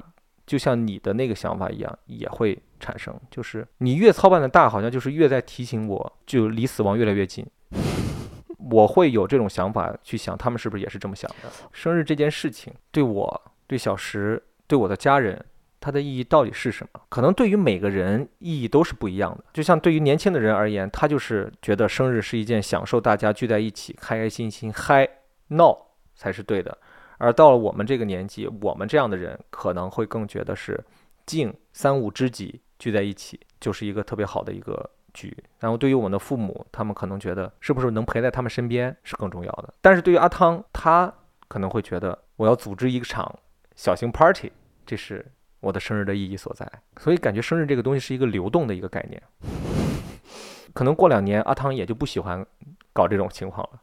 [0.51, 7.47] 就像你的那个想法一样，也会产生，就是你越操办的大，好像就是越在提醒我，就离死亡越来越近。
[8.69, 11.49] 我会有这种想法去想，他们是不是也是这么想的？
[11.71, 15.41] 生日这件事情对我、对小石、对我的家人，
[15.79, 17.01] 它的意义到底是什么？
[17.09, 19.45] 可能对于每个人意义都是不一样的。
[19.53, 25.09] 就像对于年轻的人而言，他就是觉得生日是一件享受大家聚在一起，开开心心嗨
[25.47, 25.77] 闹
[26.17, 26.77] 才是对的。
[27.21, 30.83] 而到了我们这个年纪，我们这样的人可能会更觉得是
[31.27, 35.37] 敬三五知己聚在一起，就是一个特别好的一个局。
[35.59, 39.75] 然后对于我们的父母，他们可能觉得是不是能陪在他们身边是更重要的。
[39.83, 41.13] 但是对于阿汤，他
[41.47, 43.39] 可能会觉得我要组织一场
[43.77, 44.51] 小型 party，
[44.87, 45.23] 这是
[45.61, 46.67] 我的生日的意义所在。
[46.97, 49.23] 所以感觉生日这个东西是一个流动的一个概念。
[50.73, 52.47] 可能过两年，阿汤也就不喜欢
[52.95, 53.81] 搞这种情况了。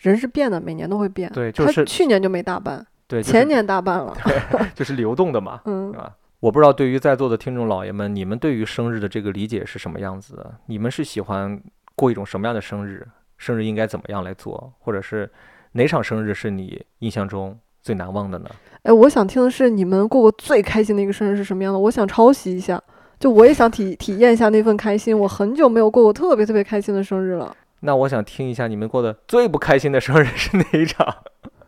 [0.00, 1.28] 人是变的，每年都会变。
[1.28, 4.16] 他对就是去年就没大办，对，就是前年大办了。
[4.74, 5.60] 就是流动的嘛。
[5.64, 6.14] 嗯对，吧？
[6.40, 10.54] 我不知道对于在座的听众老爷们，你们对于生日的这个理解是什么样子的？
[10.66, 11.60] 你们是喜欢
[11.94, 13.06] 过一种什么样的生日？
[13.38, 14.72] 生日应该怎么样来做？
[14.78, 15.30] 或者是
[15.72, 18.50] 哪场生日是你印象中最难忘的呢？
[18.82, 21.78] 哎，我想听的是你们过过最开心的一个生日是什么样的？
[21.78, 22.80] 我想抄袭一下，
[23.18, 25.18] 就我也想体体验一下那份开心。
[25.18, 27.54] 我很久没有过过特别特别开心的生日了。
[27.80, 31.16] 那我想听一下你们过的最不开心的生日是哪一场？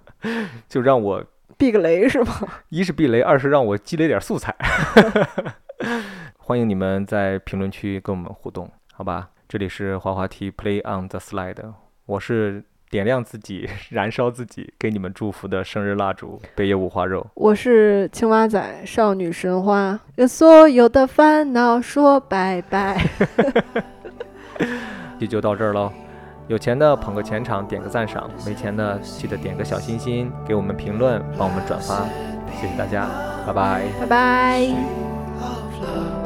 [0.68, 1.24] 就让我
[1.56, 2.34] 避个雷是吗？
[2.70, 4.54] 一是避雷，二是让我积累点素材。
[6.38, 9.28] 欢迎你们在评论区跟我们互动，好吧？
[9.48, 11.72] 这里是滑滑梯 Play on the Slide，
[12.06, 17.26] 我是点亮自己、燃烧自己，给你们祝福的生日蜡烛——北野五花肉。
[17.34, 23.02] 我是青蛙仔，少女神话，跟所有的烦恼说拜拜。
[25.18, 25.90] 这就到这儿喽。
[26.46, 32.06] 有钱的捧个钱场，点个赞赏；没钱的记得点个小心心，给我们评论，帮我们转发，
[32.58, 33.06] 谢谢大家，
[33.46, 33.82] 拜拜。
[34.00, 36.17] 拜拜。